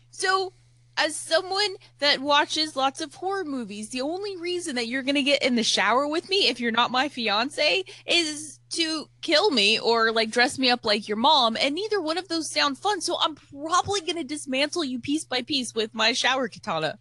[0.09, 0.53] So,
[0.97, 5.23] as someone that watches lots of horror movies, the only reason that you're going to
[5.23, 9.79] get in the shower with me if you're not my fiance is to kill me
[9.79, 11.57] or like dress me up like your mom.
[11.59, 13.01] And neither one of those sound fun.
[13.01, 16.99] So, I'm probably going to dismantle you piece by piece with my shower katana.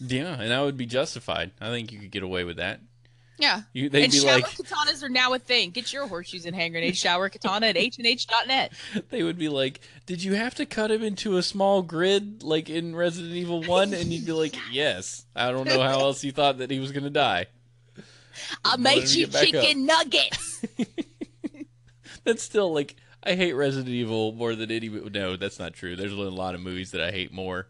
[0.00, 1.50] Yeah, and I would be justified.
[1.60, 2.80] I think you could get away with that.
[3.40, 3.62] Yeah.
[3.72, 5.70] You, they'd and be shower like, katanas are now a thing.
[5.70, 8.72] Get your horseshoes and hand grenade shower katana at h&h.net.
[9.08, 12.68] they would be like, "Did you have to cut him into a small grid like
[12.68, 16.32] in Resident Evil One?" And you'd be like, "Yes." I don't know how else you
[16.32, 17.46] thought that he was gonna die.
[18.64, 19.48] I made you back up.
[19.48, 20.64] chicken nuggets.
[22.24, 24.88] That's still like I hate Resident Evil more than any.
[24.88, 25.96] No, that's not true.
[25.96, 27.68] There's a lot of movies that I hate more,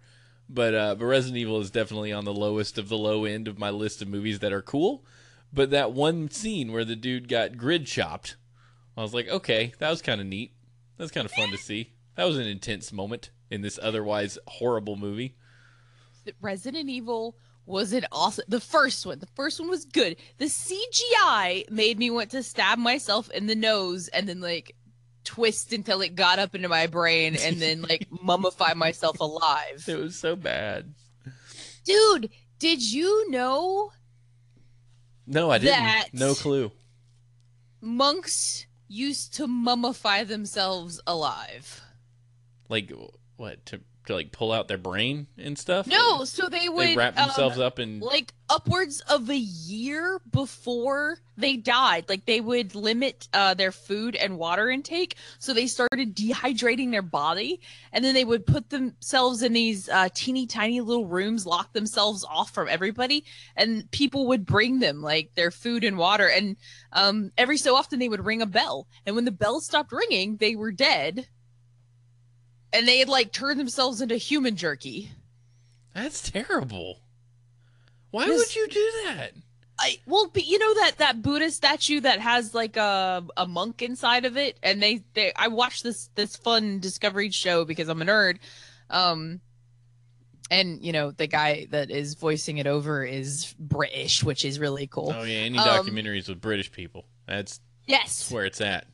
[0.48, 3.58] but uh, but Resident Evil is definitely on the lowest of the low end of
[3.58, 5.04] my list of movies that are cool.
[5.52, 8.36] But that one scene where the dude got grid chopped,
[8.96, 10.54] I was like, okay, that was kind of neat.
[10.96, 11.92] That's kind of fun to see.
[12.14, 15.34] That was an intense moment in this otherwise horrible movie.
[16.40, 17.36] Resident Evil
[17.66, 18.44] was an awesome.
[18.48, 20.16] The first one, the first one was good.
[20.38, 24.74] The CGI made me want to stab myself in the nose and then like
[25.24, 29.84] twist until it got up into my brain and then like mummify myself alive.
[29.86, 30.94] It was so bad.
[31.84, 33.92] Dude, did you know
[35.26, 36.12] No, I didn't.
[36.14, 36.72] No clue.
[37.80, 41.80] monks used to mummify themselves alive.
[42.68, 42.92] Like
[43.36, 45.86] what to to like pull out their brain and stuff?
[45.86, 48.00] No, so they would they wrap um, themselves up in.
[48.00, 54.16] like upwards of a year before they died like they would limit uh, their food
[54.16, 57.60] and water intake so they started dehydrating their body
[57.92, 62.24] and then they would put themselves in these uh, teeny tiny little rooms lock themselves
[62.28, 63.24] off from everybody
[63.56, 66.56] and people would bring them like their food and water and
[66.92, 70.36] um, every so often they would ring a bell and when the bell stopped ringing
[70.38, 71.26] they were dead
[72.72, 75.10] and they had like turned themselves into human jerky
[75.94, 77.00] That's terrible.
[78.10, 79.30] Why This- would you do that?
[79.82, 83.80] I well, but you know that that Buddha statue that has like a a monk
[83.80, 88.02] inside of it, and they they I watched this this fun Discovery show because I'm
[88.02, 88.40] a nerd,
[88.90, 89.40] um,
[90.50, 94.86] and you know the guy that is voicing it over is British, which is really
[94.86, 95.14] cool.
[95.16, 97.06] Oh yeah, any Um, documentaries with British people.
[97.26, 98.86] That's, Yes, that's where it's at.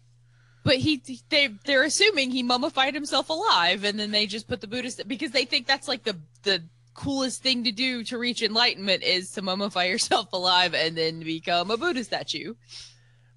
[0.67, 4.67] But he they they're assuming he mummified himself alive, and then they just put the
[4.67, 8.43] Buddha st- because they think that's like the the coolest thing to do to reach
[8.43, 12.55] enlightenment is to mummify yourself alive and then become a Buddha statue.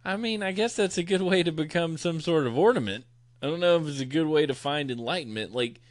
[0.03, 3.05] I mean, I guess that's a good way to become some sort of ornament.
[3.43, 5.53] I don't know if it's a good way to find enlightenment.
[5.53, 5.81] Like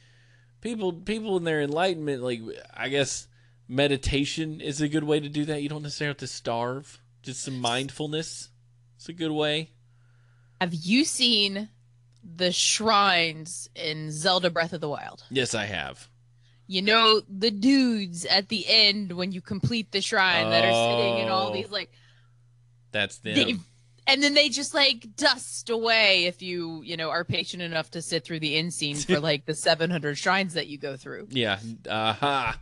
[0.60, 2.40] people people in their enlightenment, like
[2.74, 3.28] I guess
[3.68, 5.62] meditation is a good way to do that.
[5.62, 7.00] You don't necessarily have to starve.
[7.22, 8.48] Just some mindfulness.
[8.96, 9.70] It's a good way.
[10.60, 11.68] Have you seen
[12.22, 15.24] the shrines in Zelda Breath of the Wild?
[15.30, 16.08] Yes, I have.
[16.66, 21.18] You know the dudes at the end when you complete the shrine that are sitting
[21.24, 21.52] in all Oh.
[21.54, 21.90] these like
[22.92, 23.34] That's them.
[23.34, 23.56] they
[24.06, 28.02] and then they just like dust away if you you know are patient enough to
[28.02, 31.28] sit through the end scene for like the 700 shrines that you go through.
[31.30, 31.58] Yeah.
[31.88, 32.58] Aha.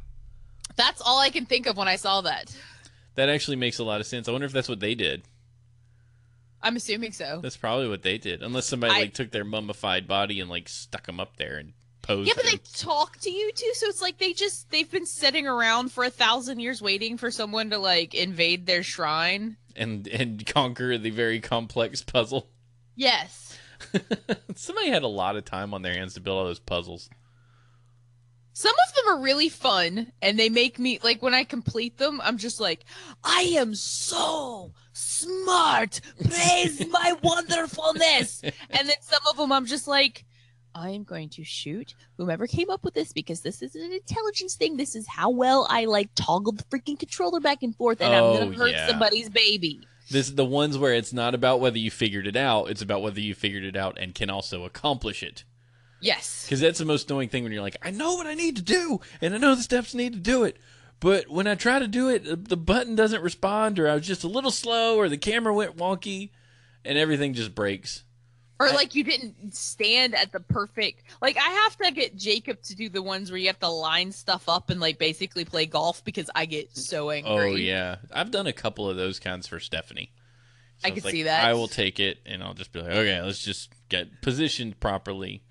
[0.77, 2.55] That's all I can think of when I saw that.
[3.17, 4.29] That actually makes a lot of sense.
[4.29, 5.23] I wonder if that's what they did.
[6.67, 7.41] I'm assuming so.
[7.43, 8.43] That's probably what they did.
[8.43, 11.73] Unless somebody I- like took their mummified body and like stuck them up there and
[12.03, 12.29] posed.
[12.29, 12.61] Yeah, but they them.
[12.75, 16.11] talk to you too, so it's like they just they've been sitting around for a
[16.11, 19.57] thousand years waiting for someone to like invade their shrine.
[19.75, 22.49] and and conquer the very complex puzzle.
[22.95, 23.57] Yes.
[24.55, 27.11] Somebody had a lot of time on their hands to build all those puzzles.
[28.59, 32.23] Some of them are really fun and they make me like when I complete them,
[32.25, 32.87] I'm just like,
[33.23, 36.01] I am so smart.
[36.25, 38.41] Praise my wonderfulness.
[38.43, 40.25] And then some of them I'm just like,
[40.75, 44.55] I am going to shoot whomever came up with this because this is an intelligence
[44.55, 44.79] thing.
[44.79, 48.23] This is how well I like toggle the freaking controller back and forth and I'm
[48.23, 48.89] Oh, gonna hurt yeah.
[48.89, 49.81] somebody's baby.
[50.11, 53.21] This the ones where it's not about whether you figured it out; it's about whether
[53.21, 55.45] you figured it out and can also accomplish it.
[56.01, 56.45] Yes.
[56.45, 58.63] Because that's the most annoying thing when you're like, I know what I need to
[58.63, 60.57] do, and I know the steps need to do it,
[61.01, 64.25] but when I try to do it, the button doesn't respond, or I was just
[64.25, 66.31] a little slow, or the camera went wonky,
[66.85, 68.05] and everything just breaks.
[68.59, 72.63] Or I- like you didn't stand at the perfect like I have to get Jacob
[72.63, 75.67] to do the ones where you have to line stuff up and like basically play
[75.67, 77.53] golf because I get so oh, angry.
[77.53, 80.11] Oh yeah, I've done a couple of those kinds for Stephanie.
[80.83, 81.45] I can like, see that.
[81.45, 85.43] I will take it, and I'll just be like, okay, let's just get positioned properly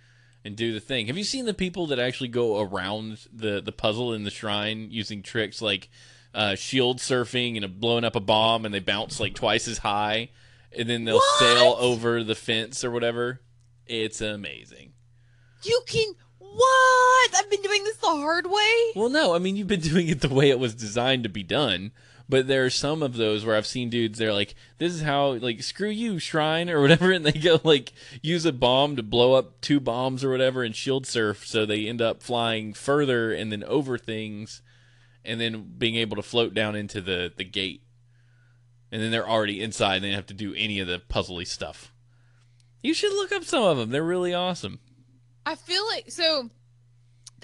[0.46, 1.08] and do the thing.
[1.08, 4.88] Have you seen the people that actually go around the the puzzle in the shrine
[4.92, 5.90] using tricks like
[6.34, 10.30] uh, shield surfing and blowing up a bomb, and they bounce like twice as high,
[10.78, 11.40] and then they'll What?
[11.40, 13.42] sail over the fence or whatever?
[13.88, 14.94] It's amazing.
[15.64, 17.36] You can what?
[17.36, 18.92] I've been doing this the hard way.
[18.96, 21.44] Well, no, I mean you've been doing it the way it was designed to be
[21.44, 21.92] done.
[22.28, 24.18] But there are some of those where I've seen dudes.
[24.18, 27.94] They're like, "This is how, like, screw you, shrine or whatever," and they go like
[28.22, 31.88] use a bomb to blow up two bombs or whatever and shield surf, so they
[31.88, 34.62] end up flying further and then over things,
[35.24, 37.84] and then being able to float down into the the gate,
[38.92, 39.98] and then they're already inside.
[39.98, 41.94] and They have to do any of the puzzly stuff.
[42.82, 43.92] You should look up some of them.
[43.92, 44.80] They're really awesome.
[45.46, 46.50] I feel like so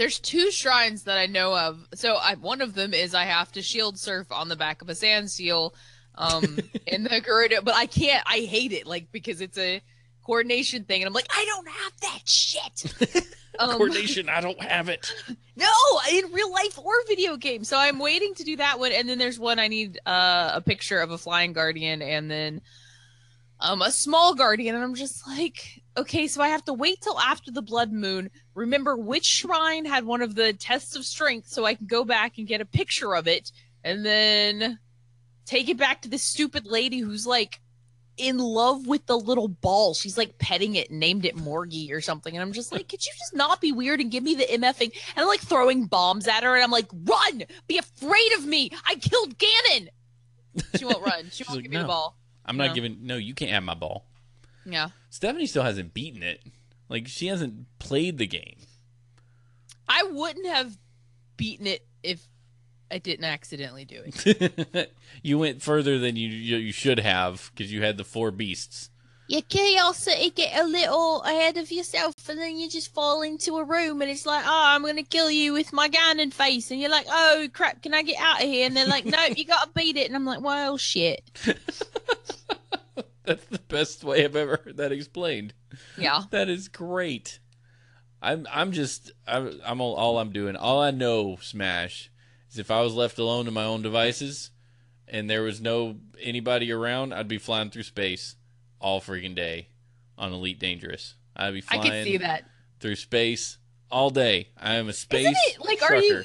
[0.01, 1.87] there's two shrines that I know of.
[1.93, 4.89] So I, one of them is I have to shield surf on the back of
[4.89, 5.75] a sand seal
[6.15, 9.79] um in the Gerudo, but I can't I hate it like because it's a
[10.25, 13.27] coordination thing and I'm like I don't have that shit.
[13.59, 15.13] Um, Coordination, I don't have it.
[15.57, 15.67] No,
[16.09, 17.65] in real life or video game.
[17.65, 20.61] So I'm waiting to do that one, and then there's one I need uh, a
[20.61, 22.61] picture of a flying guardian, and then
[23.59, 27.19] um a small guardian, and I'm just like, okay, so I have to wait till
[27.19, 28.31] after the blood moon.
[28.53, 32.37] Remember which shrine had one of the tests of strength, so I can go back
[32.37, 33.51] and get a picture of it,
[33.83, 34.79] and then
[35.45, 37.61] take it back to this stupid lady who's like
[38.17, 39.93] in love with the little ball.
[39.93, 42.35] She's like petting it and named it Morgie or something.
[42.35, 44.91] And I'm just like, could you just not be weird and give me the MFing?
[45.15, 47.43] And I'm like throwing bombs at her and I'm like, run!
[47.67, 48.69] Be afraid of me!
[48.85, 49.87] I killed Ganon!
[50.77, 51.29] She won't run.
[51.31, 52.17] She won't like, give me the ball.
[52.45, 52.99] I'm not giving.
[53.01, 54.05] No, you can't have my ball.
[54.65, 54.89] Yeah.
[55.09, 56.41] Stephanie still hasn't beaten it.
[56.91, 58.57] Like she hasn't played the game.
[59.87, 60.77] I wouldn't have
[61.37, 62.27] beaten it if
[62.91, 64.93] I didn't accidentally do it.
[65.23, 68.89] you went further than you you, you should have because you had the four beasts.
[69.29, 73.63] Your curiosity get a little ahead of yourself, and then you just fall into a
[73.63, 76.91] room, and it's like, oh, I'm gonna kill you with my Ganon face, and you're
[76.91, 78.65] like, oh crap, can I get out of here?
[78.65, 81.23] And they're like, nope, you gotta beat it, and I'm like, well, shit.
[83.35, 85.53] That's the best way I've ever heard that explained.
[85.97, 86.23] yeah.
[86.31, 87.39] That is great.
[88.21, 90.55] I'm I'm just I'm, I'm all, all I'm doing.
[90.55, 92.11] All I know, Smash,
[92.51, 94.51] is if I was left alone in my own devices,
[95.07, 98.35] and there was no anybody around, I'd be flying through space
[98.79, 99.67] all freaking day
[100.17, 101.15] on Elite Dangerous.
[101.35, 102.43] I'd be I flying see that.
[102.79, 103.57] through space
[103.89, 104.49] all day.
[104.57, 105.27] I am a space.
[105.27, 106.23] Isn't it like are you.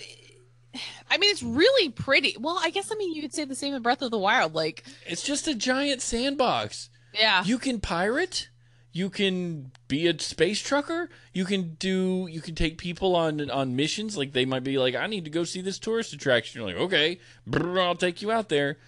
[1.11, 2.36] I mean it's really pretty.
[2.38, 4.54] Well, I guess I mean you could say the same in Breath of the Wild.
[4.54, 6.90] Like It's just a giant sandbox.
[7.18, 7.44] Yeah.
[7.44, 8.48] You can pirate.
[8.92, 11.10] You can be a space trucker.
[11.34, 12.28] You can do.
[12.30, 14.16] You can take people on on missions.
[14.16, 16.60] Like they might be like, I need to go see this tourist attraction.
[16.60, 18.78] You're like, okay, brr, I'll take you out there.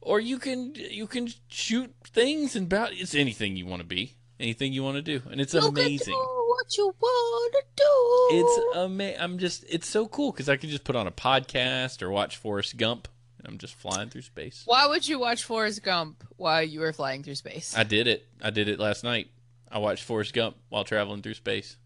[0.00, 2.90] Or you can you can shoot things and about.
[2.94, 6.14] It's anything you want to be, anything you want to do, and it's You amazing.
[6.14, 8.28] what you wanna do.
[8.32, 9.20] It's amazing.
[9.20, 9.64] I'm just.
[9.68, 13.06] It's so cool because I can just put on a podcast or watch Forrest Gump.
[13.44, 14.62] And I'm just flying through space.
[14.64, 17.74] Why would you watch Forrest Gump while you were flying through space?
[17.76, 18.26] I did it.
[18.42, 19.28] I did it last night.
[19.70, 21.76] I watched Forrest Gump while traveling through space.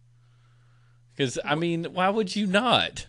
[1.12, 3.08] Because I mean, why would you not?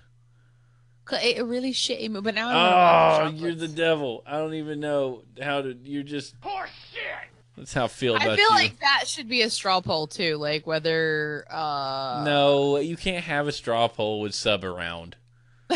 [1.05, 4.23] Cause it a really shitty movie, but now I wanna Oh, you're the devil.
[4.25, 5.77] I don't even know how to.
[5.83, 6.39] You're just.
[6.41, 7.01] Poor shit.
[7.55, 8.31] That's how I feel about you.
[8.31, 8.55] I feel you.
[8.55, 13.47] like that should be a straw poll too, like whether uh no, you can't have
[13.47, 15.17] a straw poll with sub around.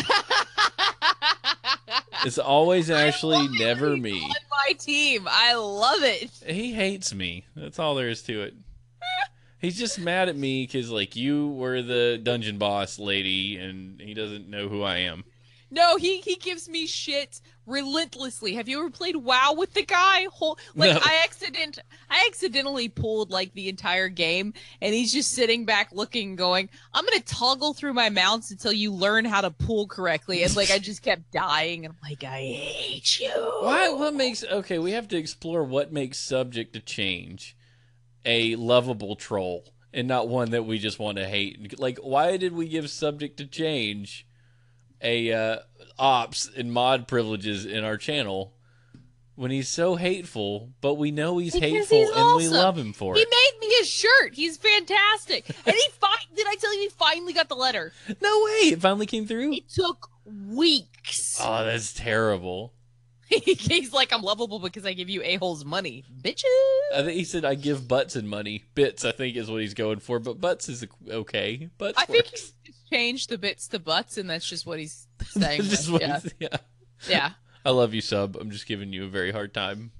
[2.26, 4.22] It's always Ashley, I love it never me.
[4.22, 6.32] On my team, I love it.
[6.46, 7.46] He hates me.
[7.56, 8.54] That's all there is to it.
[9.60, 14.14] He's just mad at me because, like, you were the dungeon boss lady, and he
[14.14, 15.24] doesn't know who I am.
[15.72, 18.54] No, he he gives me shit relentlessly.
[18.54, 20.28] Have you ever played WoW with the guy?
[20.32, 21.00] Whole, like No.
[21.04, 26.36] I accident I accidentally pulled like the entire game, and he's just sitting back looking,
[26.36, 30.56] going, "I'm gonna toggle through my mounts until you learn how to pull correctly." And
[30.56, 33.32] like I just kept dying, and I'm like, I hate you.
[33.62, 33.90] Why?
[33.90, 34.80] What makes okay?
[34.80, 37.56] We have to explore what makes subject to change
[38.26, 41.80] a lovable troll and not one that we just want to hate.
[41.80, 44.26] Like, why did we give subject to change
[45.04, 45.58] a uh,
[46.00, 48.54] ops and mod privileges in our channel
[49.36, 50.70] when he's so hateful?
[50.82, 53.28] But we know he's Because hateful he's and we love him for He it.
[53.30, 54.34] He made me a shirt.
[54.36, 55.48] He's fantastic.
[55.66, 57.92] And he fi- did I tell you he finally got the letter?
[58.22, 58.70] No way!
[58.70, 59.54] It finally came through.
[59.54, 61.40] It took weeks.
[61.44, 62.74] Oh, that's terrible.
[63.28, 66.04] He's like, I'm lovable because I give you a-holes money.
[66.22, 66.44] Bitches.
[66.94, 68.64] I think he said I give butts and money.
[68.76, 70.20] Bits, I think, is what he's going for.
[70.20, 71.70] But butts is okay.
[71.80, 72.32] Butts I think works.
[72.42, 72.54] he's
[72.94, 75.62] just changed the bits to butts, and that's just what he's saying.
[75.62, 76.20] That's just what yeah.
[76.20, 76.58] he's- yeah.
[77.10, 77.30] yeah.
[77.66, 78.36] I love you, sub.
[78.40, 79.92] I'm just giving you a very hard time.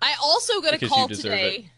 [0.00, 1.70] I also got a call today.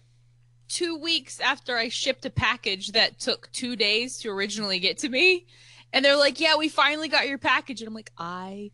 [0.68, 5.08] Two weeks after I shipped a package that took two days to originally get to
[5.08, 5.46] me,
[5.92, 8.70] and they're like, "Yeah, we finally got your package," and I'm like, "I."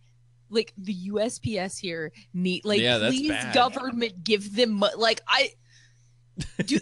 [0.50, 3.54] Like the USPS here need like Yeah, please bad.
[3.54, 5.50] government give them like I
[6.64, 6.78] do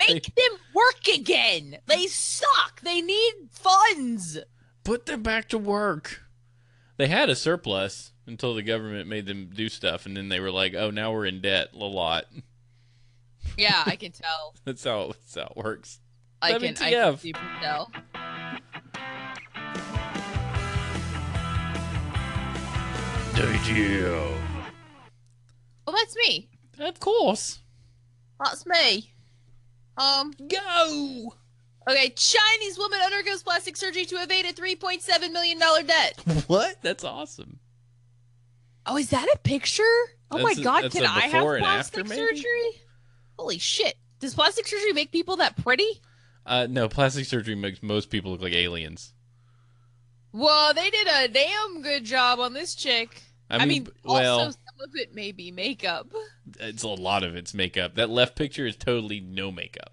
[0.00, 1.78] make them work again.
[1.86, 2.80] They suck.
[2.82, 4.38] They need funds.
[4.84, 6.22] Put them back to work.
[6.96, 10.50] They had a surplus until the government made them do stuff, and then they were
[10.50, 12.24] like, "Oh, now we're in debt a lot."
[13.56, 14.54] Yeah, I can tell.
[14.64, 16.00] That's how that's how it works.
[16.40, 17.18] I can, I can WTF.
[17.20, 17.90] super tell.
[23.34, 24.40] WTF.
[25.86, 26.48] Well, that's me.
[26.78, 27.60] Of course.
[28.42, 29.12] That's me.
[29.98, 30.32] Um.
[30.48, 31.34] Go.
[31.88, 32.10] Okay.
[32.16, 36.20] Chinese woman undergoes plastic surgery to evade a three point seven million dollar debt.
[36.46, 36.76] What?
[36.82, 37.58] That's awesome.
[38.86, 39.82] Oh, is that a picture?
[40.30, 40.84] Oh my That's a- god!
[40.84, 42.70] that's Can I have plastic after, surgery?
[43.38, 43.94] Holy shit!
[44.20, 45.88] Does plastic surgery make people that pretty?
[46.44, 49.12] Uh, no, plastic surgery makes most people look like aliens.
[50.32, 53.22] Well, they did a damn good job on this chick.
[53.48, 56.08] I mean, b- well, also some of it may be makeup.
[56.60, 57.94] it's a lot of it's makeup.
[57.94, 59.92] That left picture is totally no makeup.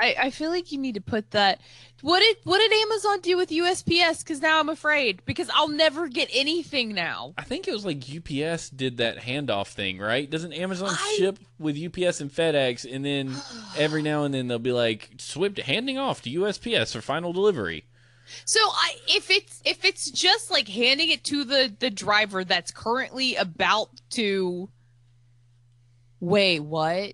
[0.00, 1.60] I, I feel like you need to put that.
[2.02, 4.20] What did what did Amazon do with USPS?
[4.20, 7.34] Because now I'm afraid because I'll never get anything now.
[7.36, 10.30] I think it was like UPS did that handoff thing, right?
[10.30, 13.34] Doesn't Amazon I- ship with UPS and FedEx, and then
[13.76, 17.84] every now and then they'll be like, "Swift handing off to USPS for final delivery."
[18.44, 22.70] So I if it's if it's just like handing it to the the driver that's
[22.70, 24.68] currently about to
[26.20, 27.12] Wait, what?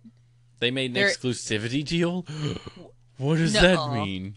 [0.60, 2.24] They made an They're- exclusivity deal.
[3.18, 3.60] what does No.
[3.60, 4.36] that mean?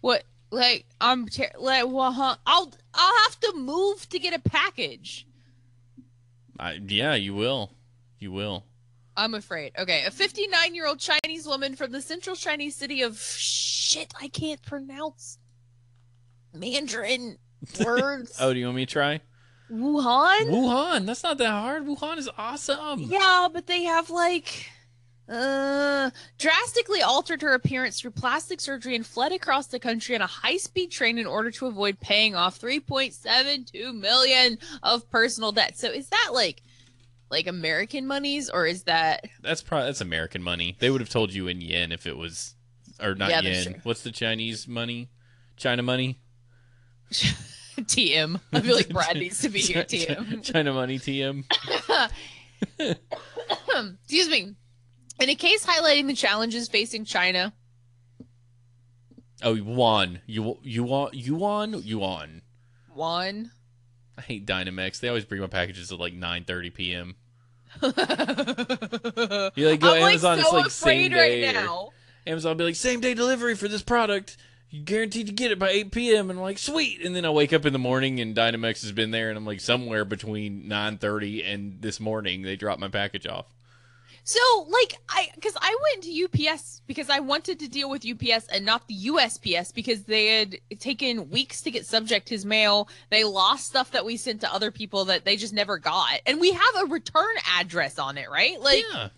[0.00, 0.24] What?
[0.50, 2.36] Like I'm ter- like well, huh?
[2.46, 5.26] I'll I'll have to move to get a package.
[6.58, 7.72] I, yeah, you will.
[8.18, 8.64] You will.
[9.16, 9.72] I'm afraid.
[9.78, 14.12] Okay, a 59 year old Chinese woman from the central Chinese city of shit.
[14.20, 15.38] I can't pronounce
[16.54, 17.38] Mandarin
[17.84, 18.36] words.
[18.40, 19.20] Oh, do you want me to try?
[19.70, 20.48] Wuhan.
[20.48, 21.06] Wuhan.
[21.06, 21.86] That's not that hard.
[21.86, 23.00] Wuhan is awesome.
[23.00, 24.70] Yeah, but they have like
[25.28, 30.26] uh drastically altered her appearance through plastic surgery and fled across the country on a
[30.26, 35.78] high-speed train in order to avoid paying off 3.72 million of personal debt.
[35.78, 36.62] So is that like
[37.32, 40.76] like American monies or is that That's probably that's American money.
[40.78, 42.54] They would have told you in yen if it was,
[43.00, 43.80] or not Yeah, yen.
[43.82, 45.08] What's the Chinese money?
[45.56, 46.20] China money.
[47.12, 48.40] TM?
[48.52, 50.42] I feel like Brad needs to be here, TM.
[50.44, 51.44] China money TM.
[54.04, 54.54] Excuse me.
[55.20, 57.52] In a case highlighting the challenges facing China,
[59.44, 60.20] Oh, yuan.
[60.26, 62.42] You you want yuan yuan yuan.
[62.94, 63.50] one.
[64.16, 65.00] I hate Dynamex.
[65.00, 67.16] They always bring my packages at like 9:30 p.m.
[67.82, 70.38] you like go I'm Amazon.
[70.38, 71.44] like it's like same day.
[71.44, 71.90] right now.
[72.26, 74.36] Amazon be like same day delivery for this product.
[74.70, 76.30] You guaranteed to get it by 8 p.m.
[76.30, 77.02] And I'm like sweet.
[77.04, 79.44] And then I wake up in the morning and Dynamex has been there, and I'm
[79.44, 83.46] like somewhere between 9:30 and this morning they dropped my package off.
[84.24, 88.46] So, like, I because I went to UPS because I wanted to deal with UPS
[88.48, 92.88] and not the USPS because they had taken weeks to get subject his mail.
[93.10, 96.40] They lost stuff that we sent to other people that they just never got, and
[96.40, 98.60] we have a return address on it, right?
[98.60, 99.08] Like, yeah,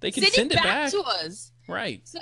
[0.00, 0.90] they can send, send it back, back.
[0.90, 1.52] to us.
[1.68, 2.00] Right.
[2.04, 2.18] So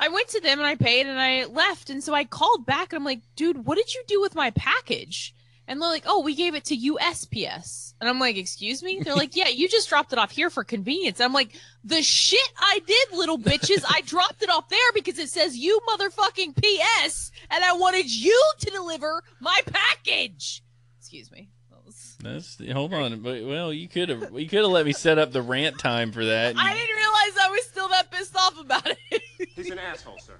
[0.00, 1.90] I went to them and I paid and I left.
[1.90, 4.50] And so I called back and I'm like, dude, what did you do with my
[4.50, 5.34] package?
[5.70, 7.94] And they're like, oh, we gave it to USPS.
[8.00, 9.00] And I'm like, excuse me?
[9.04, 11.20] They're like, yeah, you just dropped it off here for convenience.
[11.20, 11.52] I'm like,
[11.84, 13.84] the shit I did, little bitches.
[13.88, 18.52] I dropped it off there because it says you motherfucking PS and I wanted you
[18.58, 20.64] to deliver my package.
[20.98, 21.50] Excuse me.
[21.70, 23.20] That was- That's hold on.
[23.20, 26.10] But well, you could have you could have let me set up the rant time
[26.10, 26.56] for that.
[26.58, 29.22] I didn't realize I was still that pissed off about it.
[29.54, 30.34] He's an asshole, sir.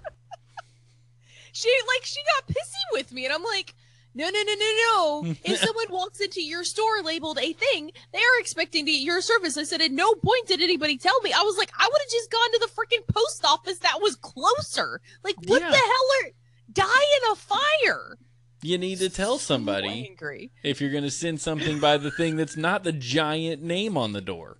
[1.53, 3.75] she like she got pissy with me and i'm like
[4.15, 8.19] no no no no no if someone walks into your store labeled a thing they
[8.19, 11.33] are expecting to get your service i said at no point did anybody tell me
[11.33, 14.17] i was like i would have just gone to the freaking post office that was
[14.17, 15.71] closer like what Yeah.
[15.71, 16.31] the hell are
[16.73, 18.19] die in a fire
[18.63, 22.11] You need to tell So somebody angry if you're going to send something by the
[22.11, 24.59] thing that's not the giant name on the door.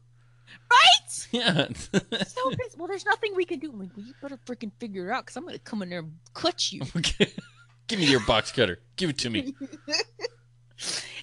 [0.71, 1.67] right Yeah.
[1.75, 2.79] so pissed.
[2.79, 5.25] well there's nothing we can do i'm like well you better freaking figure it out
[5.27, 7.33] because i'm gonna come in there and cut you Okay.
[7.91, 8.79] Give me your box cutter.
[8.95, 9.41] Give it to me.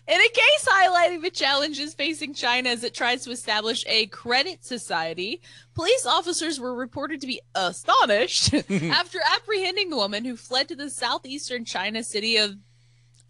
[0.08, 4.66] In a case highlighting the challenges facing China as it tries to establish a credit
[4.66, 5.42] society,
[5.76, 10.90] police officers were reported to be astonished after apprehending the woman who fled to the
[10.90, 12.58] southeastern China city of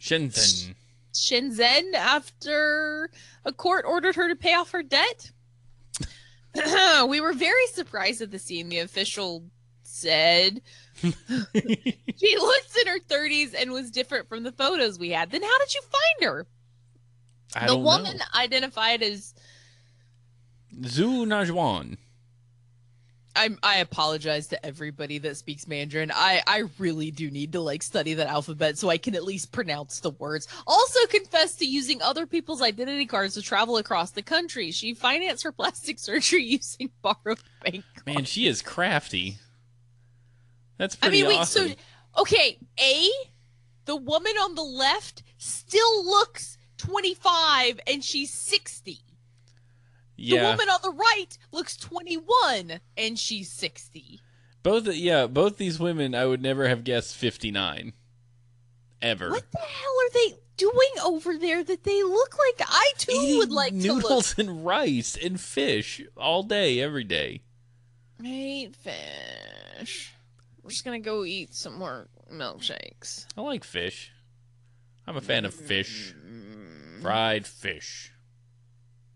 [0.02, 0.74] Shenzhen.
[1.14, 3.12] Shenzhen after
[3.46, 5.32] a court ordered her to pay off her debt.
[7.08, 9.44] we were very surprised at the scene, the official
[9.84, 10.62] said.
[12.18, 15.30] She looks in her 30s and was different from the photos we had.
[15.30, 16.48] Then how did you find her?
[17.56, 18.26] I the woman know.
[18.36, 19.34] identified as
[20.82, 21.98] Zhu Najwan.
[23.36, 26.12] I I apologize to everybody that speaks Mandarin.
[26.14, 29.52] I I really do need to like study that alphabet so I can at least
[29.52, 30.48] pronounce the words.
[30.66, 34.72] Also confessed to using other people's identity cards to travel across the country.
[34.72, 37.86] She financed her plastic surgery using borrowed bank.
[38.06, 39.38] Man, she is crafty.
[40.78, 41.70] That's pretty I mean, wait, awesome.
[41.70, 43.10] so okay, A,
[43.86, 49.00] the woman on the left still looks 25 and she's 60.
[50.16, 50.40] Yeah.
[50.42, 54.20] The woman on the right looks 21 and she's 60.
[54.64, 57.94] both yeah, both these women I would never have guessed 59
[59.02, 59.30] ever.
[59.30, 63.38] What the hell are they doing over there that they look like I too Eating
[63.38, 64.04] would like to look?
[64.04, 67.42] noodles and rice and fish all day every day.
[68.20, 70.14] I hate fish.
[70.68, 73.26] We're just gonna go eat some more milkshakes.
[73.38, 74.12] I like fish.
[75.08, 76.14] I'm a fan of fish.
[77.02, 78.12] Fried fish.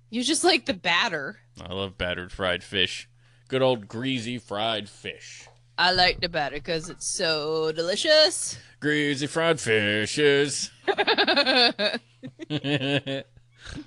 [0.10, 1.40] You just like the batter.
[1.60, 3.10] I love battered fried fish.
[3.50, 5.46] Good old greasy fried fish.
[5.78, 8.58] I like the batter because it's so delicious.
[8.80, 10.72] Greasy fried fishes.
[10.86, 12.06] that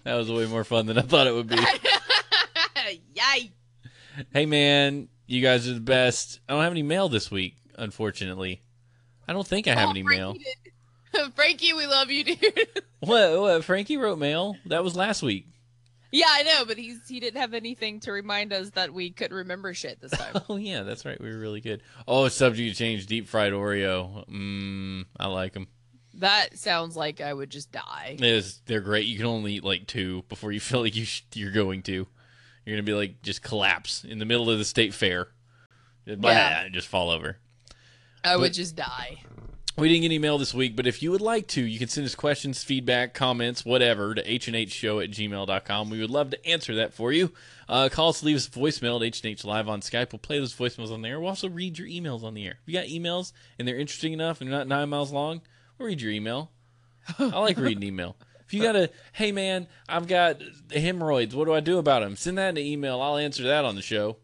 [0.04, 1.56] was way more fun than I thought it would be.
[3.14, 3.52] Yay!
[4.34, 6.40] Hey man, you guys are the best.
[6.48, 8.62] I don't have any mail this week, unfortunately.
[9.26, 10.32] I don't think I have Oh, any mail.
[10.34, 12.68] Frankie, did- Frankie, we love you, dude.
[13.00, 13.38] What?
[13.40, 13.64] What?
[13.64, 14.56] Frankie wrote mail.
[14.66, 15.46] That was last week.
[16.10, 19.30] Yeah, I know, but he's he didn't have anything to remind us that we could
[19.32, 20.40] remember shit this time.
[20.48, 21.20] Oh yeah, that's right.
[21.20, 21.82] We were really good.
[22.08, 23.04] Oh, subject to change.
[23.06, 24.26] Deep fried Oreo.
[24.28, 25.66] Mmm, I like them.
[26.14, 28.16] that sounds like I would just die.
[28.20, 29.04] Is they're great.
[29.06, 32.06] You can only eat like two before you feel like you sh- you're going to.
[32.64, 35.28] You're gonna be like just collapse in the middle of the state fair.
[36.06, 36.68] Just, blah, Yeah.
[36.70, 37.38] just fall over.
[38.22, 39.22] I But- would just die.
[39.76, 42.06] We didn't get email this week, but if you would like to, you can send
[42.06, 45.90] us questions, feedback, comments, whatever to hnhshow at gmail.com.
[45.90, 47.32] We would love to answer that for you.
[47.68, 50.12] Uh, call us, leave us a voicemail at HNH Live on Skype.
[50.12, 51.18] We'll play those voicemails on the air.
[51.18, 52.58] We'll also read your emails on the air.
[52.64, 55.42] If you got emails and they're interesting enough and they're not nine miles long,
[55.76, 56.52] we'll read your email.
[57.18, 58.16] I like reading email.
[58.54, 60.40] You got a, hey man, I've got
[60.70, 61.34] hemorrhoids.
[61.34, 62.16] What do I do about them?
[62.16, 63.00] Send that in an email.
[63.00, 64.16] I'll answer that on the show.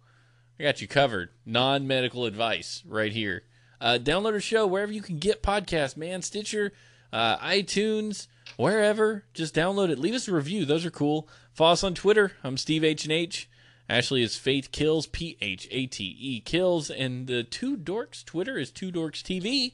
[0.59, 1.31] I got you covered.
[1.45, 3.43] Non medical advice right here.
[3.81, 6.23] Uh, download our show wherever you can get podcasts, man.
[6.23, 6.73] Stitcher,
[7.13, 8.27] uh, iTunes,
[8.57, 9.25] wherever.
[9.33, 9.99] Just download it.
[9.99, 10.65] Leave us a review.
[10.65, 11.29] Those are cool.
[11.55, 12.33] Follow us on Twitter.
[12.45, 13.49] I'm Steve H and H.
[13.89, 18.57] Ashley is Phate Kills, P H A T E Kills, and the Two Dorks Twitter
[18.57, 19.73] is Two Dorks TV.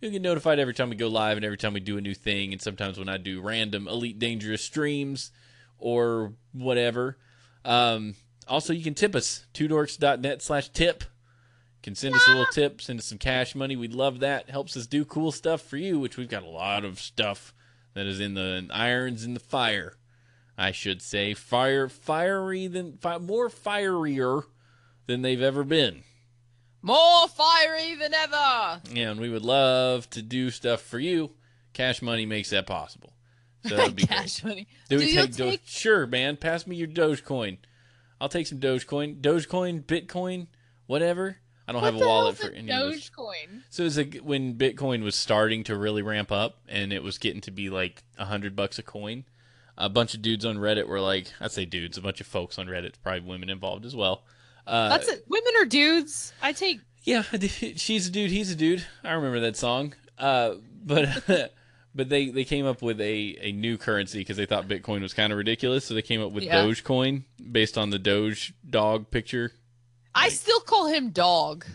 [0.00, 2.14] You get notified every time we go live and every time we do a new
[2.14, 5.30] thing, and sometimes when I do random Elite Dangerous streams
[5.78, 7.16] or whatever.
[7.64, 8.14] Um,
[8.46, 11.04] also, you can tip us, twodorks.net slash tip.
[11.82, 13.76] Can send us a little tip, send us some cash money.
[13.76, 14.50] We'd love that.
[14.50, 17.54] Helps us do cool stuff for you, which we've got a lot of stuff
[17.94, 19.96] that is in the irons in the fire.
[20.58, 24.42] I should say fire, fiery than fi- more fierier
[25.06, 26.02] than they've ever been.
[26.86, 28.80] More fiery than ever.
[28.92, 31.32] Yeah, and we would love to do stuff for you.
[31.72, 33.12] Cash money makes that possible.
[33.66, 34.18] So that would be great.
[34.18, 34.68] Cash money.
[34.88, 35.50] Do we Do you take, Doge?
[35.50, 36.36] take- Sure, man.
[36.36, 37.58] Pass me your Dogecoin.
[38.20, 39.20] I'll take some Dogecoin.
[39.20, 40.46] Dogecoin, Bitcoin,
[40.86, 41.38] whatever.
[41.68, 43.10] I don't have a wallet for any of those.
[43.10, 43.62] Dogecoin.
[43.70, 47.18] So it was a, when Bitcoin was starting to really ramp up, and it was
[47.18, 49.24] getting to be like a hundred bucks a coin.
[49.76, 52.58] A bunch of dudes on Reddit were like, I say dudes, a bunch of folks
[52.60, 54.22] on Reddit, probably women involved as well.
[54.66, 55.24] Uh, That's it.
[55.28, 56.32] Women are dudes?
[56.42, 56.80] I take.
[57.04, 58.84] yeah, she's a dude, he's a dude.
[59.04, 59.94] I remember that song.
[60.18, 60.54] Uh,
[60.84, 61.08] but
[61.94, 65.14] but they, they came up with a, a new currency because they thought Bitcoin was
[65.14, 65.84] kind of ridiculous.
[65.84, 66.64] So they came up with Yeah.
[66.64, 69.52] Dogecoin based on the Doge dog picture.
[70.14, 71.64] I still call him dog.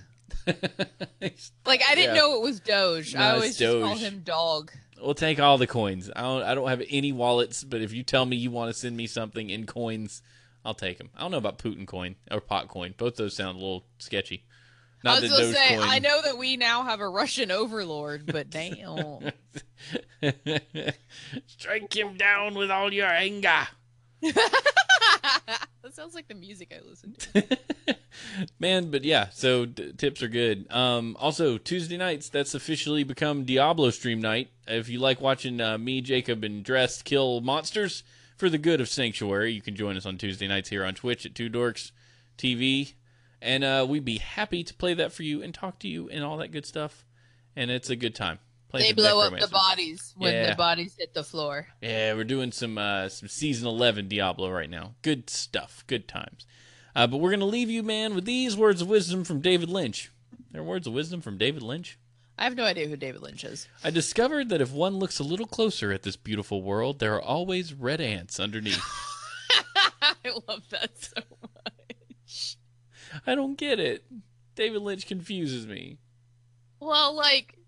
[1.65, 2.21] Like I didn't Yeah.
[2.21, 3.13] know it was Doge.
[3.15, 4.71] No, I always just call him dog.
[5.01, 6.09] we'll take all the coins.
[6.15, 8.77] I don't I don't have any wallets, but if you tell me you want to
[8.79, 10.21] send me something in coins,
[10.63, 11.09] I'll take them.
[11.15, 12.93] I don't know about Putin coin or pot coin.
[12.97, 14.45] Both those sound a little sketchy.
[15.03, 15.87] Not I was gonna say, Dogecoin.
[15.87, 19.31] I know that we now have a Russian overlord, but damn.
[21.47, 23.67] Strike him down with all your anger.
[24.21, 27.57] that sounds like the music I listen to.
[28.59, 30.71] Man, but yeah, so d- tips are good.
[30.71, 34.51] Um, also, Tuesday nights, that's officially become Diablo stream night.
[34.67, 38.03] If you like watching uh, me, Jacob, and Dressed kill monsters
[38.41, 41.27] for the good of Sanctuary, you can join us on Tuesday nights here on Twitch
[41.27, 41.91] at Two Dorks
[42.39, 42.93] TV.
[43.39, 46.23] And uh, we'd be happy to play that for you and talk to you and
[46.23, 47.05] all that good stuff.
[47.55, 48.39] And it's a good time.
[48.69, 50.49] Playing They blow up the bodies when Yeah.
[50.49, 51.67] the bodies hit the floor.
[51.83, 54.95] Yeah, we're doing some uh, some season eleven Diablo right now.
[55.03, 56.47] Good stuff, good times.
[56.95, 60.11] Uh, but we're gonna leave you, man, with these words of wisdom from David Lynch.
[60.49, 61.99] There are words of wisdom from David Lynch.
[62.41, 63.67] I have no idea who David Lynch is.
[63.83, 67.21] I discovered that if one looks a little closer at this beautiful world, there are
[67.21, 68.81] always red ants underneath.
[70.01, 70.15] I
[70.47, 72.57] love that so much.
[73.27, 74.03] I don't get it.
[74.55, 75.99] David Lynch confuses me.
[76.79, 77.59] Well, like,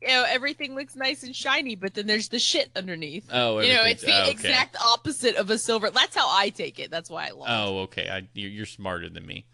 [0.00, 3.28] you know, everything looks nice and shiny, but then there's the shit underneath.
[3.30, 4.30] Oh, You know, it's the oh, okay.
[4.30, 5.90] exact opposite of a silver.
[5.90, 6.90] That's how I take it.
[6.90, 7.46] That's why I love.
[7.46, 8.08] Oh, okay.
[8.08, 9.44] I, you're smarter than me.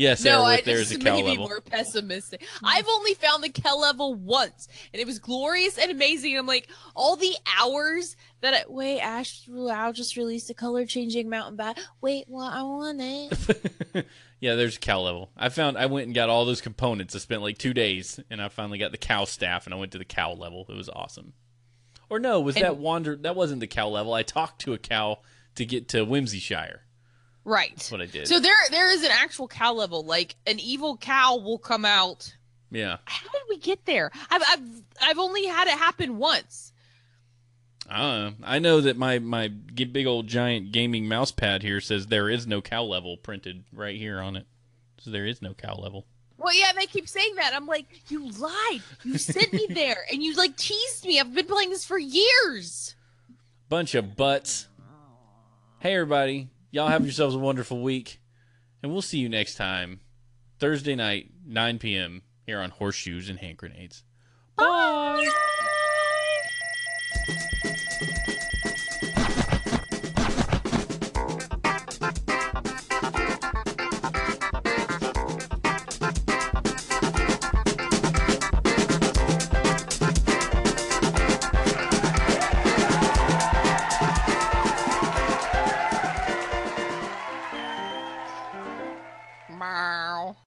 [0.00, 1.46] Yes, no, I with there's a cow be level.
[1.46, 2.42] more pessimistic.
[2.64, 6.38] I've only found the Kel level once, and it was glorious and amazing.
[6.38, 11.28] I'm like, all the hours that I wait, Ash, I'll just release the color changing
[11.28, 11.78] mountain bat.
[12.00, 14.06] Wait, well, I want it.
[14.40, 15.32] yeah, there's a cow level.
[15.36, 17.14] I found I went and got all those components.
[17.14, 19.92] I spent like two days, and I finally got the cow staff, and I went
[19.92, 20.64] to the cow level.
[20.70, 21.34] It was awesome.
[22.08, 23.16] Or no, was And- that wander?
[23.16, 24.14] That wasn't the cow level.
[24.14, 25.18] I talked to a cow
[25.56, 26.78] to get to Whimsyshire.
[27.44, 27.72] Right.
[27.74, 28.28] That's what I did.
[28.28, 30.04] So there, there is an actual cow level.
[30.04, 32.34] Like an evil cow will come out.
[32.70, 34.10] yeah, How did we get there?
[34.30, 36.72] I've, I've, I've only had it happen once.
[37.88, 38.46] I don't know.
[38.46, 42.46] I know that my my big old giant gaming mouse pad here says there is
[42.46, 44.46] no cow level printed right here on it.
[44.98, 46.06] So there is no cow level.
[46.38, 47.52] Well, yeah, they keep saying that.
[47.52, 48.82] I'm like, you lied.
[49.02, 51.18] You sent me there, and you like teased me.
[51.18, 52.94] I've been playing this for years.
[53.68, 54.68] Bunch of butts.
[55.80, 58.20] Hey everybody, y'all have yourselves a wonderful week,
[58.82, 60.00] and we'll see you next time,
[60.58, 62.22] Thursday night, 9 p.m.
[62.46, 64.04] here on Horseshoes and Hand Grenades.
[64.56, 65.28] Bye.